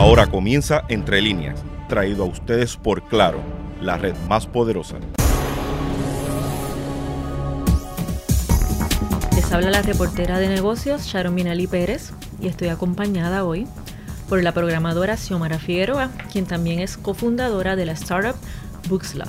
Ahora 0.00 0.28
comienza 0.28 0.84
Entre 0.88 1.20
líneas, 1.20 1.62
traído 1.86 2.22
a 2.22 2.26
ustedes 2.26 2.74
por 2.74 3.06
Claro, 3.06 3.42
la 3.82 3.98
red 3.98 4.14
más 4.30 4.46
poderosa. 4.46 4.96
Les 9.36 9.52
habla 9.52 9.70
la 9.70 9.82
reportera 9.82 10.38
de 10.38 10.48
negocios 10.48 11.04
Sharon 11.04 11.34
Minali 11.34 11.66
Pérez 11.66 12.12
y 12.40 12.48
estoy 12.48 12.68
acompañada 12.68 13.44
hoy 13.44 13.66
por 14.30 14.42
la 14.42 14.52
programadora 14.52 15.18
Xiomara 15.18 15.58
Figueroa, 15.58 16.10
quien 16.32 16.46
también 16.46 16.80
es 16.80 16.96
cofundadora 16.96 17.76
de 17.76 17.84
la 17.84 17.92
startup 17.92 18.36
Booksloth. 18.88 19.28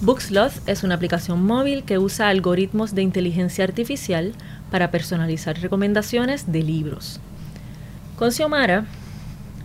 Booksloth 0.00 0.68
es 0.68 0.84
una 0.84 0.94
aplicación 0.94 1.44
móvil 1.44 1.82
que 1.82 1.98
usa 1.98 2.28
algoritmos 2.28 2.94
de 2.94 3.02
inteligencia 3.02 3.64
artificial 3.64 4.32
para 4.70 4.92
personalizar 4.92 5.58
recomendaciones 5.58 6.52
de 6.52 6.62
libros. 6.62 7.20
Con 8.22 8.30
Xiomara 8.30 8.84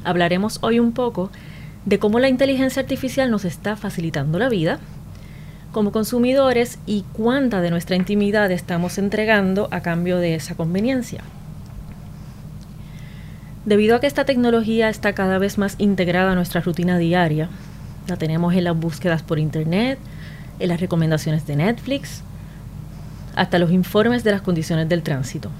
hablaremos 0.04 0.57
hoy 0.64 0.79
un 0.79 0.92
poco 0.92 1.29
de 1.86 2.00
cómo 2.00 2.18
la 2.18 2.28
inteligencia 2.28 2.82
artificial 2.82 3.29
nos 3.29 3.46
está 3.46 3.75
facilitando 3.75 4.39
la 4.39 4.50
vida 4.50 4.79
como 5.71 5.92
consumidores 5.92 6.79
y 6.88 7.06
cuánta 7.14 7.62
de 7.62 7.70
nuestra 7.70 7.96
intimidad 7.96 8.50
estamos 8.50 8.98
entregando 8.98 9.68
a 9.70 9.82
cambio 9.82 10.18
de 10.18 10.34
esa 10.34 10.56
conveniencia. 10.56 11.21
Debido 13.65 13.96
a 13.96 14.00
que 14.00 14.07
esta 14.07 14.25
tecnología 14.25 14.89
está 14.89 15.14
cada 15.14 15.37
vez 15.37 15.60
más 15.60 15.76
integrada 15.78 16.32
a 16.32 16.36
nuestra 16.36 16.62
rutina 16.62 16.98
diaria, 16.98 17.50
la 18.07 18.18
tenemos 18.18 18.56
en 18.56 18.64
las 18.64 18.76
búsquedas 18.76 19.21
por 19.21 19.37
Internet, 19.37 20.00
en 20.57 20.70
las 20.70 20.82
recomendaciones 20.82 21.46
de 21.46 21.57
Netflix, 21.57 22.24
hasta 23.36 23.60
los 23.60 23.71
informes 23.71 24.24
de 24.24 24.32
las 24.32 24.42
condiciones 24.42 24.89
del 24.89 25.04
tránsito. 25.04 25.51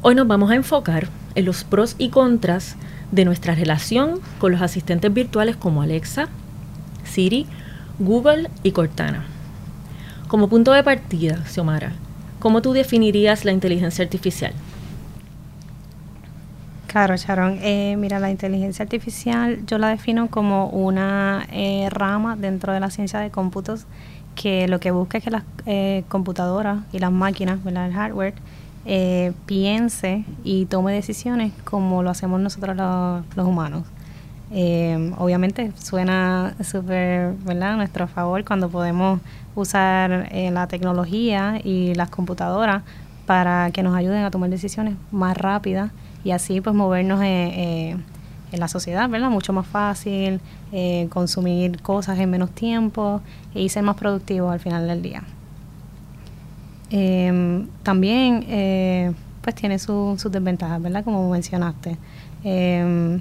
Hoy 0.00 0.14
nos 0.14 0.26
vamos 0.26 0.50
a 0.50 0.54
enfocar 0.54 1.08
en 1.34 1.44
los 1.44 1.64
pros 1.64 1.96
y 1.98 2.08
contras 2.08 2.76
de 3.12 3.24
nuestra 3.24 3.54
relación 3.54 4.20
con 4.38 4.52
los 4.52 4.62
asistentes 4.62 5.12
virtuales 5.12 5.56
como 5.56 5.82
Alexa, 5.82 6.28
Siri, 7.04 7.46
Google 7.98 8.50
y 8.62 8.72
Cortana. 8.72 9.24
Como 10.28 10.48
punto 10.48 10.72
de 10.72 10.82
partida, 10.82 11.44
Xiomara, 11.46 11.92
¿cómo 12.40 12.62
tú 12.62 12.72
definirías 12.72 13.44
la 13.44 13.52
inteligencia 13.52 14.04
artificial? 14.04 14.52
Claro, 16.94 17.16
Sharon. 17.16 17.58
Eh, 17.60 17.96
mira, 17.98 18.20
la 18.20 18.30
inteligencia 18.30 18.84
artificial 18.84 19.66
yo 19.66 19.78
la 19.78 19.88
defino 19.88 20.28
como 20.28 20.68
una 20.68 21.44
eh, 21.50 21.88
rama 21.90 22.36
dentro 22.36 22.72
de 22.72 22.78
la 22.78 22.88
ciencia 22.88 23.18
de 23.18 23.30
cómputos 23.30 23.86
que 24.34 24.68
lo 24.68 24.80
que 24.80 24.90
busca 24.90 25.18
es 25.18 25.24
que 25.24 25.30
las 25.30 25.42
eh, 25.66 26.04
computadoras 26.08 26.84
y 26.92 26.98
las 27.00 27.10
máquinas, 27.10 27.58
el 27.66 27.92
hardware, 27.92 28.34
piense 29.46 30.24
y 30.44 30.66
tome 30.66 30.92
decisiones 30.92 31.52
como 31.64 32.02
lo 32.02 32.10
hacemos 32.10 32.40
nosotros 32.40 32.76
los, 32.76 33.46
humanos. 33.46 33.84
obviamente 35.18 35.72
suena 35.78 36.54
súper, 36.62 37.32
¿verdad?, 37.44 37.72
a 37.72 37.76
nuestro 37.76 38.06
favor 38.08 38.44
cuando 38.44 38.68
podemos 38.68 39.20
usar 39.54 40.28
la 40.32 40.66
tecnología 40.66 41.60
y 41.64 41.94
las 41.94 42.10
computadoras 42.10 42.82
para 43.26 43.70
que 43.72 43.82
nos 43.82 43.96
ayuden 43.96 44.24
a 44.24 44.30
tomar 44.30 44.50
decisiones 44.50 44.96
más 45.10 45.36
rápidas 45.36 45.90
y 46.24 46.30
así 46.30 46.60
pues 46.60 46.74
movernos 46.74 47.22
eh, 47.22 47.26
eh, 47.26 47.96
en 48.52 48.60
la 48.60 48.68
sociedad, 48.68 49.08
¿verdad? 49.08 49.30
Mucho 49.30 49.52
más 49.52 49.66
fácil, 49.66 50.40
eh, 50.72 51.08
consumir 51.10 51.80
cosas 51.82 52.18
en 52.18 52.30
menos 52.30 52.50
tiempo 52.50 53.20
y 53.54 53.68
ser 53.68 53.82
más 53.82 53.96
productivos 53.96 54.52
al 54.52 54.60
final 54.60 54.86
del 54.86 55.02
día. 55.02 55.22
Em, 56.96 57.66
también 57.82 59.16
pues 59.42 59.56
tiene 59.56 59.80
sus 59.80 60.30
desventajas, 60.30 60.80
¿verdad? 60.80 61.02
Como 61.02 61.28
mencionaste. 61.28 61.96
Em, 62.44 63.20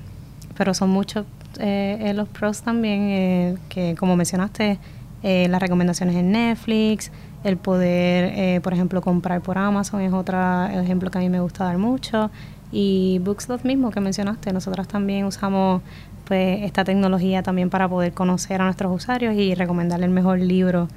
pero 0.56 0.76
son 0.76 0.92
muchos 0.92 1.26
los 1.58 2.28
pros 2.30 2.62
también, 2.62 3.58
que 3.70 3.96
como 3.96 4.16
mencionaste, 4.16 4.78
las 5.24 5.60
recomendaciones 5.60 6.16
en 6.16 6.32
Netflix, 6.32 7.12
el 7.44 7.58
poder, 7.58 8.62
por 8.62 8.74
ejemplo, 8.74 9.02
comprar 9.02 9.42
por 9.42 9.58
Amazon 9.58 10.02
es 10.02 10.14
otro 10.14 10.38
ejemplo 10.68 11.10
que 11.10 11.18
a 11.18 11.22
mí 11.22 11.30
me 11.30 11.40
gusta 11.40 11.64
dar 11.64 11.78
mucho. 11.78 12.30
Y 12.72 13.20
Bookslot 13.24 13.64
mismo 13.64 13.90
que 13.92 14.00
mencionaste, 14.00 14.54
nosotros 14.54 14.88
también 14.88 15.26
usamos 15.26 15.82
pues 16.26 16.62
esta 16.64 16.84
tecnología 16.84 17.44
también 17.44 17.70
para 17.70 17.90
poder 17.90 18.14
conocer 18.14 18.62
a 18.62 18.66
nuestros 18.66 18.96
usuarios 18.96 19.36
y 19.36 19.56
recomendarle 19.56 20.06
el 20.06 20.12
mejor 20.12 20.40
libro 20.40 20.88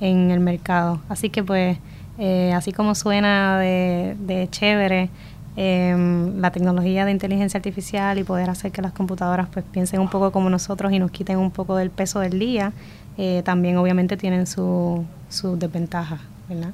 en 0.00 0.30
el 0.30 0.40
mercado. 0.40 1.00
Así 1.08 1.30
que 1.30 1.42
pues 1.42 1.78
eh, 2.18 2.52
así 2.54 2.72
como 2.72 2.94
suena 2.94 3.58
de, 3.58 4.16
de 4.20 4.48
chévere 4.50 5.10
em, 5.56 6.38
la 6.38 6.50
tecnología 6.50 7.04
de 7.04 7.10
inteligencia 7.10 7.58
artificial 7.58 8.18
y 8.18 8.24
poder 8.24 8.50
hacer 8.50 8.72
que 8.72 8.82
las 8.82 8.92
computadoras 8.92 9.48
pues 9.52 9.64
piensen 9.70 10.00
un 10.00 10.08
poco 10.08 10.32
como 10.32 10.50
nosotros 10.50 10.92
y 10.92 10.98
nos 10.98 11.10
quiten 11.10 11.38
un 11.38 11.50
poco 11.50 11.76
del 11.76 11.90
peso 11.90 12.20
del 12.20 12.38
día, 12.38 12.72
eh, 13.18 13.42
también 13.44 13.76
obviamente 13.76 14.16
tienen 14.16 14.46
sus 14.46 15.00
su 15.28 15.56
desventajas, 15.58 16.20
¿verdad? 16.48 16.72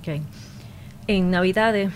Okay. 0.00 0.22
En 1.06 1.30
Navidades 1.30 1.90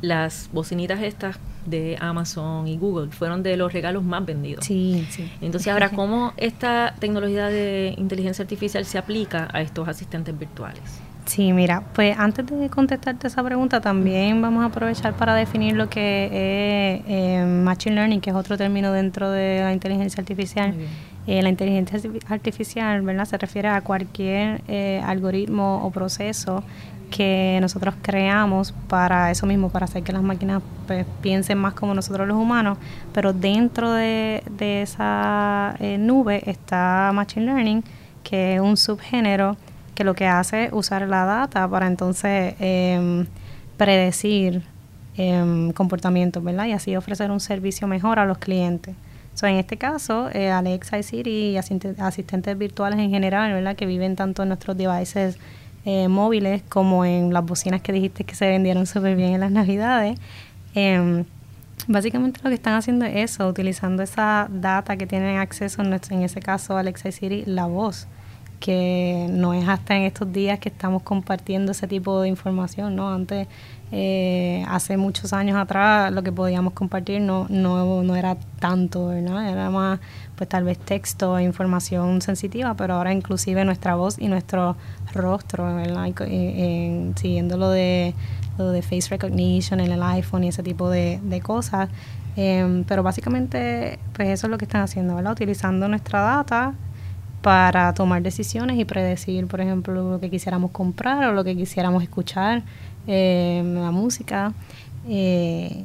las 0.00 0.48
bocinitas 0.52 1.02
estas 1.02 1.38
de 1.66 1.96
Amazon 2.00 2.68
y 2.68 2.76
Google 2.76 3.10
fueron 3.10 3.42
de 3.42 3.56
los 3.56 3.72
regalos 3.72 4.04
más 4.04 4.24
vendidos. 4.24 4.64
Sí, 4.64 5.06
sí. 5.10 5.30
Entonces, 5.40 5.72
ahora, 5.72 5.88
¿cómo 5.94 6.32
esta 6.36 6.94
tecnología 6.98 7.48
de 7.48 7.94
inteligencia 7.96 8.42
artificial 8.42 8.84
se 8.84 8.98
aplica 8.98 9.48
a 9.52 9.62
estos 9.62 9.88
asistentes 9.88 10.38
virtuales? 10.38 10.82
Sí, 11.26 11.52
mira, 11.52 11.82
pues 11.94 12.18
antes 12.18 12.46
de 12.46 12.68
contestarte 12.68 13.28
esa 13.28 13.42
pregunta, 13.42 13.80
también 13.80 14.42
vamos 14.42 14.62
a 14.62 14.66
aprovechar 14.66 15.14
para 15.14 15.34
definir 15.34 15.74
lo 15.74 15.88
que 15.88 16.26
es 16.26 17.02
eh, 17.08 17.44
Machine 17.44 17.94
Learning, 17.94 18.20
que 18.20 18.30
es 18.30 18.36
otro 18.36 18.58
término 18.58 18.92
dentro 18.92 19.30
de 19.30 19.60
la 19.60 19.72
inteligencia 19.72 20.20
artificial. 20.20 20.74
Eh, 21.26 21.42
la 21.42 21.48
inteligencia 21.48 21.98
artificial, 22.28 23.00
¿verdad? 23.00 23.24
Se 23.24 23.38
refiere 23.38 23.68
a 23.68 23.80
cualquier 23.80 24.60
eh, 24.68 25.00
algoritmo 25.06 25.82
o 25.82 25.90
proceso 25.90 26.62
que 27.10 27.58
nosotros 27.62 27.94
creamos 28.02 28.72
para 28.88 29.30
eso 29.30 29.46
mismo, 29.46 29.70
para 29.70 29.84
hacer 29.84 30.02
que 30.02 30.12
las 30.12 30.22
máquinas 30.22 30.62
pues, 30.86 31.06
piensen 31.22 31.56
más 31.58 31.72
como 31.72 31.94
nosotros 31.94 32.28
los 32.28 32.36
humanos, 32.36 32.76
pero 33.14 33.32
dentro 33.32 33.92
de, 33.92 34.42
esa 34.58 35.76
eh, 35.80 35.96
nube 35.96 36.42
está 36.50 37.12
Machine 37.14 37.46
Learning, 37.46 37.84
que 38.22 38.56
es 38.56 38.60
un 38.60 38.76
subgénero 38.76 39.56
que 39.94 40.04
lo 40.04 40.14
que 40.14 40.26
hace 40.26 40.64
es 40.64 40.72
usar 40.72 41.06
la 41.08 41.24
data 41.24 41.68
para 41.68 41.86
entonces 41.86 42.54
em, 42.58 43.26
predecir 43.76 44.62
eh, 45.16 45.72
comportamientos, 45.74 46.42
¿verdad? 46.42 46.66
Y 46.66 46.72
así 46.72 46.96
ofrecer 46.96 47.30
un 47.30 47.40
servicio 47.40 47.86
mejor 47.86 48.18
a 48.18 48.26
los 48.26 48.38
clientes. 48.38 48.94
So, 49.34 49.46
en 49.46 49.56
este 49.56 49.76
caso, 49.76 50.30
eh, 50.32 50.50
Alexa 50.50 50.98
y 50.98 51.02
Siri 51.02 51.50
y 51.50 51.56
asistentes 51.56 52.56
virtuales 52.56 53.00
en 53.00 53.10
general, 53.10 53.52
¿verdad? 53.52 53.74
Que 53.74 53.84
viven 53.84 54.14
tanto 54.14 54.42
en 54.42 54.48
nuestros 54.48 54.76
devices 54.76 55.38
eh, 55.84 56.08
móviles 56.08 56.62
como 56.68 57.04
en 57.04 57.32
las 57.32 57.44
bocinas 57.44 57.82
que 57.82 57.92
dijiste 57.92 58.24
que 58.24 58.34
se 58.34 58.48
vendieron 58.48 58.86
súper 58.86 59.16
bien 59.16 59.34
en 59.34 59.40
las 59.40 59.50
navidades. 59.50 60.18
Em, 60.74 61.24
básicamente 61.88 62.40
lo 62.44 62.50
que 62.50 62.54
están 62.54 62.74
haciendo 62.74 63.04
es 63.06 63.32
eso, 63.32 63.48
utilizando 63.48 64.02
esa 64.02 64.48
data 64.50 64.96
que 64.96 65.06
tienen 65.06 65.38
acceso, 65.38 65.82
en, 65.82 65.90
nuestro, 65.90 66.16
en 66.16 66.22
ese 66.22 66.40
caso 66.40 66.76
Alexa 66.76 67.08
y 67.08 67.12
Siri, 67.12 67.44
la 67.46 67.66
voz 67.66 68.06
que 68.60 69.26
no 69.30 69.52
es 69.54 69.68
hasta 69.68 69.96
en 69.96 70.02
estos 70.02 70.32
días 70.32 70.58
que 70.58 70.68
estamos 70.68 71.02
compartiendo 71.02 71.72
ese 71.72 71.86
tipo 71.86 72.20
de 72.20 72.28
información, 72.28 72.96
¿no? 72.96 73.12
Antes, 73.12 73.46
eh, 73.92 74.64
hace 74.68 74.96
muchos 74.96 75.32
años 75.32 75.56
atrás, 75.56 76.10
lo 76.12 76.22
que 76.22 76.32
podíamos 76.32 76.72
compartir 76.72 77.20
no, 77.20 77.46
no, 77.48 78.02
no 78.02 78.16
era 78.16 78.36
tanto, 78.58 79.08
¿verdad? 79.08 79.48
Era 79.48 79.70
más, 79.70 80.00
pues 80.36 80.48
tal 80.48 80.64
vez 80.64 80.78
texto 80.78 81.38
e 81.38 81.44
información 81.44 82.22
sensitiva, 82.22 82.74
pero 82.74 82.94
ahora 82.94 83.12
inclusive 83.12 83.64
nuestra 83.64 83.94
voz 83.94 84.18
y 84.18 84.28
nuestro 84.28 84.76
rostro, 85.12 85.74
¿verdad? 85.76 86.10
siguiendo 87.16 87.56
lo 87.56 87.70
de, 87.70 88.14
lo 88.58 88.70
de 88.70 88.82
face 88.82 89.08
recognition 89.10 89.80
en 89.80 89.92
el 89.92 90.02
iPhone 90.02 90.44
y 90.44 90.48
ese 90.48 90.62
tipo 90.62 90.90
de, 90.90 91.20
de 91.22 91.40
cosas. 91.40 91.88
Em, 92.36 92.82
pero 92.84 93.02
básicamente, 93.02 93.98
pues 94.12 94.28
eso 94.28 94.46
es 94.46 94.50
lo 94.50 94.58
que 94.58 94.64
están 94.64 94.82
haciendo, 94.82 95.14
¿verdad? 95.14 95.32
Utilizando 95.32 95.86
nuestra 95.86 96.20
data 96.20 96.74
para 97.44 97.92
tomar 97.92 98.22
decisiones 98.22 98.78
y 98.78 98.86
predecir, 98.86 99.46
por 99.46 99.60
ejemplo, 99.60 100.12
lo 100.12 100.18
que 100.18 100.30
quisiéramos 100.30 100.70
comprar 100.70 101.28
o 101.28 101.32
lo 101.34 101.44
que 101.44 101.54
quisiéramos 101.54 102.02
escuchar, 102.02 102.62
eh, 103.06 103.62
la 103.62 103.90
música, 103.90 104.54
eh, 105.06 105.84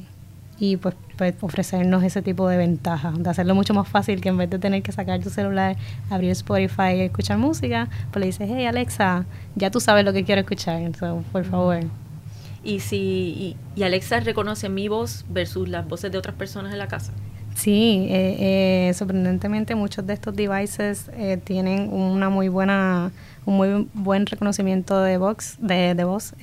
y 0.57 0.77
pues, 0.77 0.95
pues, 1.17 1.35
ofrecernos 1.41 2.01
ese 2.03 2.21
tipo 2.21 2.47
de 2.47 2.55
ventajas, 2.55 3.21
de 3.21 3.29
hacerlo 3.29 3.55
mucho 3.55 3.73
más 3.73 3.89
fácil 3.89 4.21
que 4.21 4.29
en 4.29 4.37
vez 4.37 4.49
de 4.49 4.57
tener 4.57 4.81
que 4.81 4.93
sacar 4.93 5.19
tu 5.19 5.29
celular, 5.29 5.75
abrir 6.09 6.31
Spotify 6.31 6.93
y 6.95 7.01
escuchar 7.01 7.37
música, 7.37 7.89
pues 8.09 8.21
le 8.21 8.27
dices, 8.27 8.49
hey 8.49 8.65
Alexa, 8.65 9.25
ya 9.55 9.69
tú 9.69 9.81
sabes 9.81 10.05
lo 10.05 10.13
que 10.13 10.23
quiero 10.23 10.39
escuchar, 10.39 10.81
entonces, 10.81 11.29
por 11.29 11.43
favor. 11.43 11.79
¿Y 12.63 12.79
si 12.79 13.57
y 13.75 13.83
Alexa 13.83 14.21
reconoce 14.21 14.69
mi 14.69 14.87
voz 14.87 15.25
versus 15.27 15.67
las 15.67 15.85
voces 15.85 16.09
de 16.09 16.17
otras 16.17 16.35
personas 16.35 16.71
en 16.71 16.79
la 16.79 16.87
casa? 16.87 17.11
Sí, 17.59 18.07
eh, 18.09 18.87
eh, 18.89 18.93
sorprendentemente 18.93 19.75
muchos 19.75 20.07
de 20.07 20.13
estos 20.13 20.33
devices 20.33 21.11
eh, 21.13 21.37
tienen 21.43 21.91
una 21.91 22.29
muy 22.29 22.47
buena, 22.47 23.11
un 23.45 23.57
muy 23.57 23.87
buen 23.93 24.25
reconocimiento 24.25 25.01
de 25.01 25.17
voz, 25.17 25.57
de, 25.59 25.93
de 25.93 26.03
voz, 26.05 26.33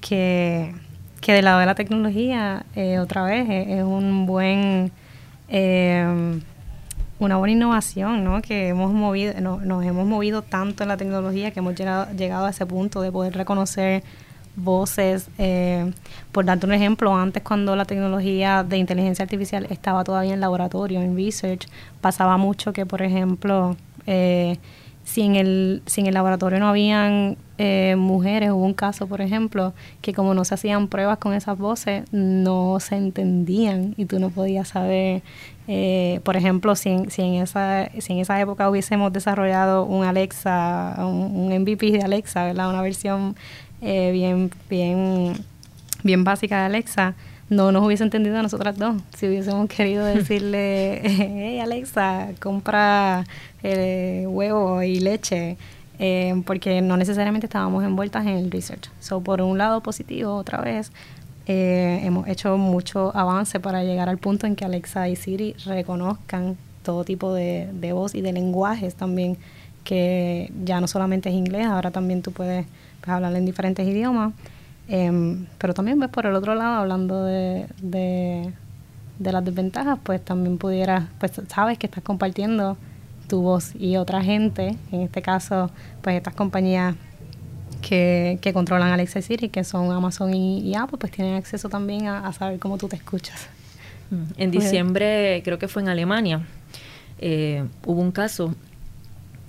que, 0.00 0.74
que 1.20 1.32
del 1.32 1.44
lado 1.44 1.58
de 1.58 1.66
la 1.66 1.74
tecnología, 1.74 2.64
otra 3.00 3.24
vez, 3.24 3.48
es 3.50 3.82
un 3.82 4.26
buen 4.26 4.92
Eh, 5.50 6.40
una 7.20 7.36
buena 7.36 7.52
innovación, 7.52 8.22
¿no? 8.24 8.42
Que 8.42 8.68
hemos 8.68 8.92
movido, 8.92 9.32
nos 9.40 9.84
hemos 9.84 10.06
movido 10.06 10.42
tanto 10.42 10.84
en 10.84 10.88
la 10.88 10.96
tecnología 10.96 11.50
que 11.52 11.60
hemos 11.60 11.74
llegado, 11.74 12.06
llegado 12.16 12.46
a 12.46 12.50
ese 12.50 12.66
punto 12.66 13.00
de 13.02 13.10
poder 13.10 13.34
reconocer 13.34 14.04
voces. 14.58 15.28
Eh, 15.38 15.92
por 16.32 16.44
darte 16.44 16.66
un 16.66 16.72
ejemplo, 16.72 17.14
antes 17.14 17.42
cuando 17.42 17.76
la 17.76 17.84
tecnología 17.84 18.62
de 18.62 18.78
inteligencia 18.78 19.22
artificial 19.22 19.66
estaba 19.70 20.04
todavía 20.04 20.34
en 20.34 20.40
laboratorio, 20.40 21.00
en 21.00 21.16
research, 21.16 21.68
pasaba 22.00 22.36
mucho 22.36 22.72
que, 22.72 22.86
por 22.86 23.02
ejemplo, 23.02 23.76
eh, 24.06 24.58
si, 25.04 25.22
en 25.22 25.36
el, 25.36 25.82
si 25.86 26.02
en 26.02 26.06
el 26.06 26.14
laboratorio 26.14 26.58
no 26.58 26.68
habían 26.68 27.38
eh, 27.56 27.96
mujeres, 27.96 28.50
hubo 28.50 28.64
un 28.64 28.74
caso, 28.74 29.06
por 29.06 29.20
ejemplo, 29.20 29.72
que 30.02 30.12
como 30.12 30.34
no 30.34 30.44
se 30.44 30.54
hacían 30.54 30.86
pruebas 30.86 31.18
con 31.18 31.32
esas 31.32 31.56
voces, 31.58 32.04
no 32.12 32.78
se 32.78 32.96
entendían 32.96 33.94
y 33.96 34.04
tú 34.04 34.18
no 34.18 34.30
podías 34.30 34.68
saber, 34.68 35.22
eh, 35.66 36.20
por 36.24 36.36
ejemplo, 36.36 36.76
si 36.76 36.90
en, 36.90 37.10
si, 37.10 37.22
en 37.22 37.34
esa, 37.34 37.88
si 37.98 38.12
en 38.12 38.18
esa 38.20 38.40
época 38.40 38.68
hubiésemos 38.70 39.12
desarrollado 39.12 39.84
un 39.84 40.04
Alexa, 40.04 40.94
un, 41.00 41.48
MVP 41.48 41.90
de 41.90 42.02
Alexa, 42.02 42.44
¿verdad? 42.44 42.68
Una 42.68 42.82
versión 42.82 43.34
eh, 43.80 44.10
bien, 44.12 44.50
bien, 44.68 45.34
bien 46.02 46.24
básica 46.24 46.58
de 46.60 46.66
Alexa, 46.66 47.14
no 47.50 47.72
nos 47.72 47.84
hubiese 47.84 48.04
entendido 48.04 48.38
a 48.38 48.42
nosotras 48.42 48.76
dos. 48.76 48.96
Si 49.16 49.26
hubiésemos 49.26 49.68
querido 49.74 50.04
decirle, 50.04 51.00
hey 51.04 51.60
Alexa, 51.60 52.28
compra 52.40 53.24
eh, 53.62 54.24
huevo 54.28 54.82
y 54.82 55.00
leche, 55.00 55.56
eh, 55.98 56.42
porque 56.46 56.80
no 56.80 56.96
necesariamente 56.96 57.46
estábamos 57.46 57.84
envueltas 57.84 58.26
en 58.26 58.36
el 58.36 58.50
research. 58.50 58.90
So, 59.00 59.20
por 59.20 59.40
un 59.40 59.58
lado 59.58 59.82
positivo, 59.82 60.34
otra 60.34 60.60
vez, 60.60 60.92
eh, 61.46 62.00
hemos 62.04 62.28
hecho 62.28 62.58
mucho 62.58 63.16
avance 63.16 63.58
para 63.58 63.82
llegar 63.82 64.08
al 64.08 64.18
punto 64.18 64.46
en 64.46 64.54
que 64.54 64.64
Alexa 64.64 65.08
y 65.08 65.16
Siri 65.16 65.54
reconozcan 65.64 66.56
todo 66.82 67.04
tipo 67.04 67.32
de, 67.32 67.68
de 67.72 67.92
voz 67.92 68.14
y 68.14 68.20
de 68.20 68.32
lenguajes 68.32 68.94
también, 68.94 69.38
que 69.84 70.52
ya 70.64 70.80
no 70.80 70.86
solamente 70.86 71.30
es 71.30 71.34
inglés, 71.34 71.66
ahora 71.66 71.90
también 71.90 72.20
tú 72.20 72.32
puedes 72.32 72.66
hablar 73.10 73.34
en 73.34 73.44
diferentes 73.44 73.86
idiomas. 73.86 74.32
Em, 74.88 75.46
pero 75.58 75.74
también 75.74 76.00
ves 76.00 76.08
por 76.08 76.24
el 76.24 76.34
otro 76.34 76.54
lado, 76.54 76.76
hablando 76.76 77.24
de, 77.24 77.66
de, 77.82 78.52
de, 79.18 79.32
las 79.32 79.44
desventajas, 79.44 79.98
pues 80.02 80.24
también 80.24 80.56
pudieras, 80.56 81.04
pues 81.20 81.32
sabes 81.48 81.76
que 81.76 81.86
estás 81.86 82.02
compartiendo 82.02 82.78
tu 83.28 83.42
voz 83.42 83.74
y 83.74 83.96
otra 83.96 84.22
gente, 84.22 84.76
en 84.90 85.02
este 85.02 85.20
caso, 85.20 85.70
pues 86.00 86.16
estas 86.16 86.34
compañías 86.34 86.96
que, 87.82 88.38
que 88.40 88.54
controlan 88.54 88.90
Alexa 88.90 89.20
Siri, 89.20 89.50
que 89.50 89.62
son 89.62 89.92
Amazon 89.92 90.34
y, 90.34 90.74
Apple, 90.74 90.98
pues 90.98 91.12
tienen 91.12 91.34
acceso 91.34 91.68
también 91.68 92.06
a, 92.08 92.32
saber 92.32 92.58
cómo 92.58 92.78
tú 92.78 92.88
te 92.88 92.96
escuchas. 92.96 93.46
Mm, 94.10 94.22
en 94.38 94.50
diciembre, 94.50 95.42
creo 95.44 95.58
que 95.58 95.68
fue 95.68 95.82
en 95.82 95.88
Alemania, 95.88 96.46
eh, 97.18 97.64
hubo 97.84 98.00
un 98.00 98.12
caso 98.12 98.54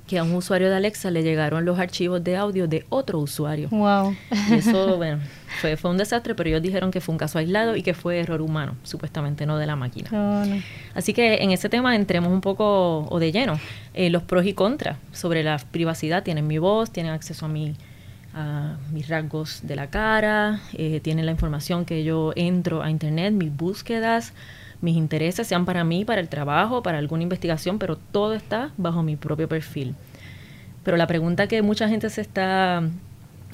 que 0.09 0.17
a 0.17 0.23
un 0.23 0.33
usuario 0.33 0.71
de 0.71 0.75
Alexa 0.75 1.11
le 1.11 1.21
llegaron 1.21 1.65
los 1.65 1.77
archivos 1.77 2.23
de 2.23 2.35
audio 2.35 2.67
de 2.67 2.83
otro 2.89 3.19
usuario. 3.19 3.69
Wow. 3.69 4.15
Y 4.50 4.56
eso, 4.56 4.97
bueno, 4.97 5.19
fue, 5.61 5.77
fue 5.77 5.91
un 5.91 5.97
desastre, 5.97 6.33
pero 6.33 6.50
ellos 6.50 6.63
dijeron 6.63 6.89
que 6.89 7.00
fue 7.00 7.13
un 7.13 7.19
caso 7.19 7.38
aislado 7.38 7.75
y 7.75 7.83
que 7.83 7.94
fue 7.94 8.19
error 8.19 8.41
humano, 8.41 8.75
supuestamente 8.81 9.45
no 9.45 9.59
de 9.59 9.67
la 9.67 9.75
máquina. 9.75 10.09
Oh, 10.11 10.44
Así 10.95 11.13
que 11.13 11.44
en 11.44 11.51
ese 11.51 11.69
tema 11.69 11.95
entremos 11.95 12.31
un 12.31 12.41
poco 12.41 13.06
o 13.07 13.19
de 13.19 13.31
lleno. 13.31 13.59
Eh, 13.94 14.09
los 14.09 14.23
pros 14.23 14.47
y 14.47 14.53
contras 14.53 14.97
sobre 15.11 15.44
la 15.44 15.59
privacidad. 15.59 16.23
Tienen 16.23 16.47
mi 16.47 16.57
voz, 16.57 16.89
tienen 16.89 17.13
acceso 17.13 17.45
a 17.45 17.50
mi 17.50 17.75
a 18.33 18.77
mis 18.91 19.07
rasgos 19.07 19.61
de 19.63 19.75
la 19.75 19.89
cara, 19.89 20.61
eh, 20.73 21.00
tienen 21.01 21.25
la 21.25 21.31
información 21.31 21.83
que 21.83 22.03
yo 22.03 22.31
entro 22.35 22.83
a 22.83 22.91
internet, 22.91 23.33
mis 23.33 23.56
búsquedas, 23.56 24.33
mis 24.81 24.96
intereses, 24.96 25.48
sean 25.48 25.66
para 25.66 25.84
mí, 25.84 26.06
para 26.06 26.22
el 26.22 26.30
trabajo, 26.30 26.84
para 26.84 26.98
alguna 26.98 27.24
investigación, 27.24 27.80
pero 27.80 27.98
todo 27.98 28.34
está 28.34 28.72
bajo 28.78 29.04
mi 29.04 29.16
propio 29.16 29.48
perfil. 29.48 29.96
Pero 30.84 30.98
la 30.98 31.08
pregunta 31.08 31.48
que 31.48 31.62
mucha 31.62 31.90
gente 31.90 32.10
se 32.10 32.22
está 32.22 32.84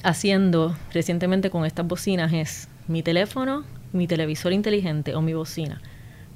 haciendo 0.02 0.76
recientemente 0.92 1.50
con 1.50 1.64
estas 1.64 1.86
bocinas 1.86 2.32
es, 2.32 2.68
¿mi 2.86 3.02
teléfono, 3.02 3.64
mi 3.92 4.06
televisor 4.06 4.52
inteligente 4.52 5.14
o 5.14 5.22
mi 5.22 5.34
bocina 5.34 5.80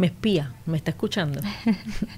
me 0.00 0.06
espía, 0.06 0.54
me 0.64 0.78
está 0.78 0.92
escuchando? 0.92 1.40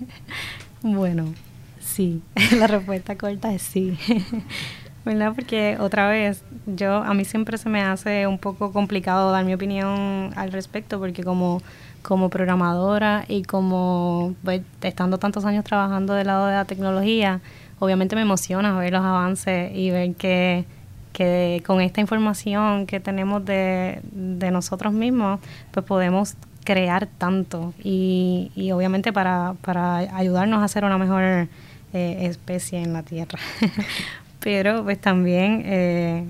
bueno, 0.82 1.34
sí, 1.80 2.22
la 2.56 2.68
respuesta 2.68 3.16
corta 3.16 3.52
es 3.52 3.62
sí. 3.62 3.98
¿Verdad? 5.04 5.32
Porque 5.34 5.76
otra 5.80 6.08
vez, 6.08 6.44
yo 6.66 6.94
a 6.94 7.12
mí 7.12 7.24
siempre 7.24 7.58
se 7.58 7.68
me 7.68 7.82
hace 7.82 8.26
un 8.26 8.38
poco 8.38 8.72
complicado 8.72 9.32
dar 9.32 9.44
mi 9.44 9.52
opinión 9.54 10.30
al 10.36 10.52
respecto 10.52 11.00
porque 11.00 11.24
como 11.24 11.60
como 12.02 12.28
programadora 12.28 13.24
y 13.28 13.42
como 13.44 14.34
pues, 14.44 14.62
estando 14.82 15.18
tantos 15.18 15.44
años 15.44 15.64
trabajando 15.64 16.14
del 16.14 16.26
lado 16.26 16.46
de 16.46 16.54
la 16.54 16.64
tecnología, 16.64 17.40
obviamente 17.78 18.16
me 18.16 18.22
emociona 18.22 18.76
ver 18.78 18.92
los 18.92 19.04
avances 19.04 19.74
y 19.74 19.90
ver 19.90 20.14
que, 20.16 20.64
que 21.12 21.62
con 21.64 21.80
esta 21.80 22.00
información 22.00 22.86
que 22.86 23.00
tenemos 23.00 23.44
de, 23.44 24.00
de 24.12 24.50
nosotros 24.50 24.92
mismos, 24.92 25.40
pues 25.70 25.86
podemos 25.86 26.34
crear 26.64 27.06
tanto 27.06 27.72
y, 27.82 28.52
y 28.54 28.70
obviamente 28.72 29.12
para, 29.12 29.54
para 29.62 29.96
ayudarnos 29.96 30.62
a 30.62 30.68
ser 30.68 30.84
una 30.84 30.98
mejor 30.98 31.48
eh, 31.92 32.26
especie 32.26 32.80
en 32.80 32.92
la 32.92 33.02
Tierra. 33.02 33.38
Pero 34.42 34.82
pues 34.84 35.00
también 35.00 35.62
eh, 35.64 36.24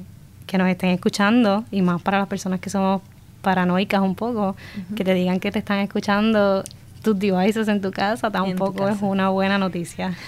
que 0.46 0.58
nos 0.58 0.68
estén 0.68 0.90
escuchando 0.90 1.64
y 1.70 1.82
más 1.82 2.02
para 2.02 2.18
las 2.18 2.28
personas 2.28 2.60
que 2.60 2.70
somos 2.70 3.02
paranoicas 3.42 4.00
un 4.00 4.14
poco, 4.14 4.56
que 4.94 5.04
te 5.04 5.14
digan 5.14 5.40
que 5.40 5.50
te 5.50 5.58
están 5.58 5.78
escuchando 5.80 6.62
tus 7.02 7.18
devices 7.18 7.68
en 7.68 7.80
tu 7.80 7.90
casa, 7.90 8.30
tampoco 8.30 8.88
es 8.88 9.02
una 9.02 9.28
buena 9.28 9.58
noticia. 9.58 10.14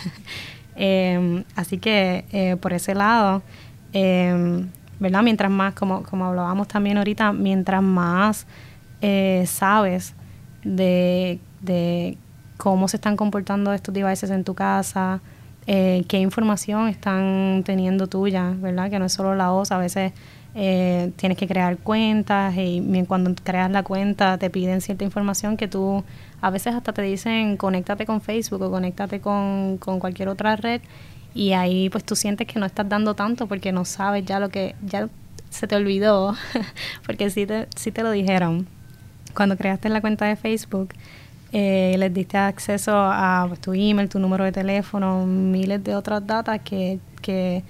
Em, 0.76 1.44
así 1.54 1.78
que 1.78 2.24
eh, 2.32 2.56
por 2.56 2.72
ese 2.72 2.96
lado, 2.96 3.42
eh, 3.92 4.66
¿verdad? 4.98 5.22
Mientras 5.22 5.48
más, 5.48 5.72
como, 5.74 6.02
como 6.02 6.24
hablábamos 6.24 6.66
también 6.66 6.98
ahorita, 6.98 7.32
mientras 7.32 7.80
más 7.80 8.44
eh, 9.00 9.44
sabes 9.46 10.14
de, 10.64 11.38
de 11.60 12.18
cómo 12.56 12.88
se 12.88 12.96
están 12.96 13.16
comportando 13.16 13.72
estos 13.72 13.94
devices 13.94 14.30
en 14.30 14.42
tu 14.42 14.54
casa, 14.54 15.20
eh, 15.66 16.04
qué 16.08 16.18
información 16.18 16.88
están 16.88 17.62
teniendo 17.64 18.06
tuya, 18.06 18.54
¿verdad? 18.58 18.90
Que 18.90 18.98
no 18.98 19.06
es 19.06 19.12
solo 19.12 19.34
la 19.34 19.50
voz, 19.50 19.72
a 19.72 19.78
veces 19.78 20.12
eh, 20.56 21.10
tienes 21.16 21.36
que 21.36 21.48
crear 21.48 21.78
cuentas 21.78 22.54
y 22.56 22.80
cuando 23.08 23.34
creas 23.42 23.70
la 23.72 23.82
cuenta 23.82 24.38
te 24.38 24.50
piden 24.50 24.80
cierta 24.80 25.02
información 25.02 25.56
que 25.56 25.66
tú 25.66 26.04
a 26.40 26.50
veces 26.50 26.76
hasta 26.76 26.92
te 26.92 27.02
dicen 27.02 27.56
conéctate 27.56 28.06
con 28.06 28.20
Facebook 28.20 28.62
o 28.62 28.70
conéctate 28.70 29.20
con, 29.20 29.78
cualquier 29.78 30.28
otra 30.28 30.54
red 30.54 30.80
y 31.34 31.54
ahí 31.54 31.88
pues 31.90 32.04
tú 32.04 32.14
sientes 32.14 32.46
que 32.46 32.60
no 32.60 32.66
estás 32.66 32.88
dando 32.88 33.14
tanto 33.14 33.48
porque 33.48 33.72
no 33.72 33.84
sabes 33.84 34.24
ya 34.26 34.38
lo 34.38 34.48
que 34.50 34.76
ya 34.86 35.08
se 35.50 35.66
te 35.66 35.74
olvidó 35.74 36.36
porque 37.04 37.30
sí 37.30 37.46
te, 37.46 37.66
sí 37.74 37.90
te 37.90 38.04
lo 38.04 38.12
dijeron 38.12 38.68
cuando 39.34 39.56
creaste 39.56 39.88
la 39.88 40.00
cuenta 40.00 40.26
de 40.26 40.36
Facebook 40.36 40.90
eh, 41.56 41.94
les 41.96 42.12
diste 42.12 42.36
acceso 42.36 42.90
a 42.96 43.44
pues, 43.46 43.60
tu 43.60 43.74
email, 43.74 44.08
tu 44.08 44.18
número 44.18 44.42
de 44.42 44.50
teléfono, 44.50 45.24
miles 45.24 45.84
de 45.84 45.94
otras 45.94 46.26
datas 46.26 46.60
que, 46.62 46.98
que, 47.22 47.62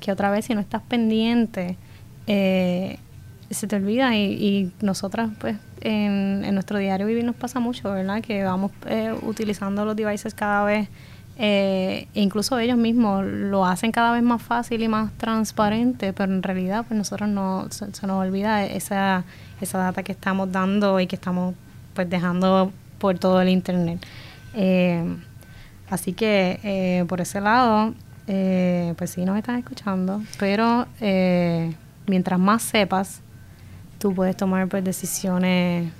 que 0.00 0.10
otra 0.10 0.30
vez 0.30 0.46
si 0.46 0.54
no 0.54 0.60
estás 0.62 0.80
pendiente 0.80 1.76
eh, 2.26 2.98
se 3.50 3.66
te 3.66 3.76
olvida 3.76 4.16
y, 4.16 4.22
y 4.32 4.72
nosotras 4.80 5.28
pues 5.38 5.58
en, 5.82 6.44
en, 6.46 6.54
nuestro 6.54 6.78
diario 6.78 7.06
vivir 7.06 7.24
nos 7.24 7.36
pasa 7.36 7.60
mucho, 7.60 7.92
¿verdad? 7.92 8.22
Que 8.22 8.42
vamos 8.42 8.72
eh, 8.86 9.14
utilizando 9.20 9.84
los 9.84 9.94
devices 9.94 10.32
cada 10.32 10.64
vez, 10.64 10.88
eh, 11.36 12.08
incluso 12.14 12.58
ellos 12.58 12.78
mismos 12.78 13.22
lo 13.22 13.66
hacen 13.66 13.92
cada 13.92 14.12
vez 14.12 14.22
más 14.22 14.40
fácil 14.40 14.82
y 14.82 14.88
más 14.88 15.12
transparente, 15.18 16.14
pero 16.14 16.32
en 16.32 16.42
realidad 16.42 16.86
pues 16.88 16.96
nosotros 16.96 17.28
no, 17.28 17.66
se, 17.70 17.84
nos 17.84 18.26
olvida 18.26 18.64
esa, 18.64 19.24
esa 19.60 19.76
data 19.76 20.02
que 20.02 20.12
estamos 20.12 20.50
dando 20.50 20.98
y 21.00 21.06
que 21.06 21.16
estamos 21.16 21.54
pues 21.92 22.08
dejando 22.08 22.72
por 22.98 23.18
todo 23.18 23.40
el 23.40 23.48
internet. 23.48 24.04
Eh, 24.54 25.16
así 25.90 26.12
que 26.12 26.60
eh, 26.62 27.04
por 27.08 27.20
ese 27.20 27.40
lado, 27.40 27.94
eh, 28.26 28.94
pues 28.96 29.10
sí 29.10 29.24
nos 29.24 29.36
están 29.36 29.56
escuchando, 29.56 30.22
pero 30.38 30.86
eh, 31.00 31.72
mientras 32.06 32.38
más 32.38 32.62
sepas, 32.62 33.20
tú 33.98 34.14
puedes 34.14 34.36
tomar 34.36 34.68
pues, 34.68 34.84
decisiones 34.84 35.90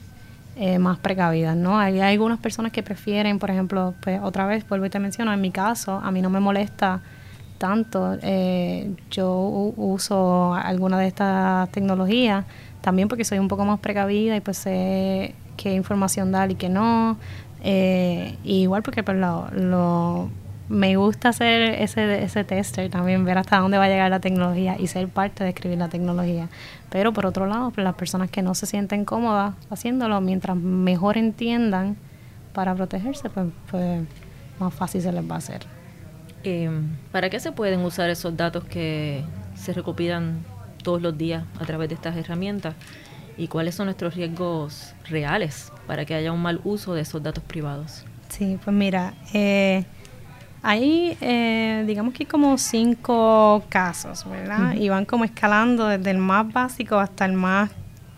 más 0.79 0.97
precavidas, 0.97 1.55
¿no? 1.55 1.79
Hay, 1.79 2.01
algunas 2.01 2.39
personas 2.39 2.73
que 2.73 2.83
prefieren, 2.83 3.39
por 3.39 3.51
ejemplo, 3.51 3.93
pues 4.01 4.19
otra 4.23 4.47
vez, 4.47 4.67
vuelvo 4.67 4.87
y 4.87 4.91
te 4.91 4.99
menciono, 4.99 5.31
en 5.31 5.41
mi 5.43 5.51
caso, 5.51 6.01
a 6.03 6.11
mí 6.11 6.23
no 6.23 6.31
me 6.31 6.41
molesta 6.41 7.03
tanto. 7.59 8.19
Yo 9.11 9.31
uso 9.77 10.55
alguna 10.55 10.99
de 10.99 11.09
estas 11.09 11.69
tecnologías 11.73 12.47
también 12.81 13.07
porque 13.07 13.25
soy 13.27 13.39
un 13.39 13.49
poco 13.49 13.67
más 13.67 13.81
precavida 13.81 14.35
y 14.35 14.41
pues 14.41 14.57
sé 14.57 15.35
qué 15.57 15.75
información 15.75 16.33
dar 16.33 16.51
y 16.51 16.55
qué 16.55 16.69
no. 16.69 17.17
Eh, 17.63 18.37
igual 18.45 18.83
porque 18.83 19.03
pues 19.03 19.17
lo, 19.17 19.49
lo 19.53 20.31
me 20.69 20.97
gusta 20.97 21.29
hacer 21.29 21.63
ese, 21.81 22.23
ese 22.23 22.45
tester 22.45 22.91
también, 22.91 23.25
ver 23.25 23.39
hasta 23.39 23.59
dónde 23.59 23.79
va 23.79 23.85
a 23.85 23.89
llegar 23.89 24.11
la 24.11 24.21
tecnología 24.21 24.77
y 24.79 24.89
ser 24.89 25.09
parte 25.09 25.45
de 25.45 25.51
escribir 25.51 25.79
la 25.79 25.89
tecnología. 25.89 26.49
Pero 26.91 27.13
por 27.13 27.27
otro 27.27 27.47
lado, 27.47 27.71
pues 27.71 27.85
las 27.85 27.95
personas 27.95 28.31
que 28.31 28.43
no 28.43 28.55
se 28.55 28.67
sienten 28.67 29.05
cómodas 29.05 29.55
haciéndolo, 29.71 30.21
mientras 30.21 30.57
mejor 30.57 31.19
entiendan, 31.19 31.97
para 32.53 32.75
protegerse, 32.75 33.31
pues, 33.31 33.47
pues 33.71 34.03
más 34.59 34.75
fácil 34.75 35.03
se 35.03 35.13
les 35.13 35.29
va 35.29 35.37
a 35.37 35.39
hacer. 35.39 35.61
Em, 36.43 36.97
¿Para 37.13 37.31
qué 37.31 37.39
se 37.39 37.53
pueden 37.53 37.81
usar 37.81 38.11
esos 38.11 38.37
datos 38.37 38.65
que 38.65 39.25
se 39.55 39.73
recopilan 39.73 40.45
todos 40.83 41.03
los 41.03 41.17
días 41.17 41.45
a 41.61 41.65
través 41.65 41.89
de 41.89 41.95
estas 41.95 42.17
herramientas? 42.17 42.75
¿Y 43.39 43.49
cuáles 43.49 43.75
son 43.75 43.87
nuestros 43.87 44.15
riesgos 44.15 44.95
reales 45.09 45.73
para 45.87 46.05
que 46.05 46.15
haya 46.15 46.33
un 46.33 46.41
mal 46.41 46.61
uso 46.65 46.95
de 46.95 47.03
esos 47.03 47.23
datos 47.23 47.45
privados? 47.45 48.05
Sí, 48.29 48.59
pues 48.65 48.75
mira, 48.75 49.15
eh, 49.35 49.85
hay, 50.63 51.17
eh, 51.21 51.85
digamos 51.87 52.15
que 52.15 52.27
como 52.27 52.57
cinco 52.59 53.65
casos, 53.69 54.29
¿verdad? 54.29 54.75
Y 54.75 54.89
van 54.89 55.05
como 55.05 55.25
escalando 55.25 55.87
desde 55.87 56.11
el 56.11 56.19
más 56.19 56.53
básico 56.53 56.99
hasta 56.99 57.25
el 57.25 57.35
más, 57.35 57.71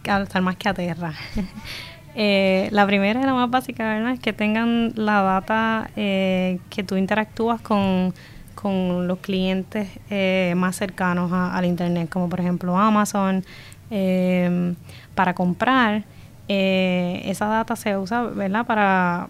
hasta 0.09 0.39
el 0.39 0.45
más 0.45 0.57
que 0.57 0.69
aterra. 0.69 1.13
eh, 2.15 2.69
la 2.73 2.87
primera 2.87 3.21
y 3.21 3.25
la 3.25 3.35
más 3.35 3.51
básica, 3.51 3.87
¿verdad? 3.87 4.13
Es 4.13 4.21
que 4.21 4.33
tengan 4.33 4.93
la 4.95 5.23
data 5.23 5.91
eh, 5.97 6.59
que 6.71 6.83
tú 6.83 6.97
interactúas 6.97 7.61
con, 7.61 8.15
con 8.55 9.07
los 9.07 9.19
clientes 9.19 9.89
eh, 10.09 10.55
más 10.57 10.77
cercanos 10.77 11.31
al 11.33 11.65
Internet, 11.65 12.09
como 12.09 12.29
por 12.29 12.41
ejemplo 12.41 12.79
Amazon, 12.79 13.45
eh, 13.91 14.75
para 15.15 15.35
comprar. 15.35 16.05
esa 16.49 17.47
data 17.47 17.77
se 17.77 17.97
usa, 17.97 18.23
¿verdad? 18.23 18.67
Para, 18.67 19.29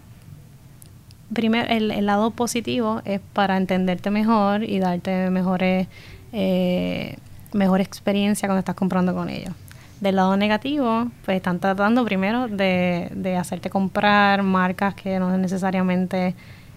primero, 1.33 1.67
el, 1.69 2.05
lado 2.05 2.31
positivo 2.31 3.01
es 3.05 3.21
para 3.33 3.57
entenderte 3.57 4.09
mejor 4.09 4.63
y 4.63 4.79
darte 4.79 5.29
mejores, 5.29 5.87
eh, 6.33 7.17
mejor 7.53 7.81
experiencia 7.81 8.47
cuando 8.47 8.59
estás 8.59 8.75
comprando 8.75 9.13
con 9.13 9.29
ellos. 9.29 9.53
Del 10.01 10.15
lado 10.15 10.37
negativo, 10.37 11.07
pues 11.25 11.37
están 11.37 11.59
tratando 11.59 12.05
primero 12.05 12.47
de, 12.47 13.09
de 13.13 13.35
hacerte 13.35 13.69
comprar 13.69 14.43
marcas 14.43 14.95
que 14.95 15.19
no 15.19 15.37
necesariamente 15.37 16.35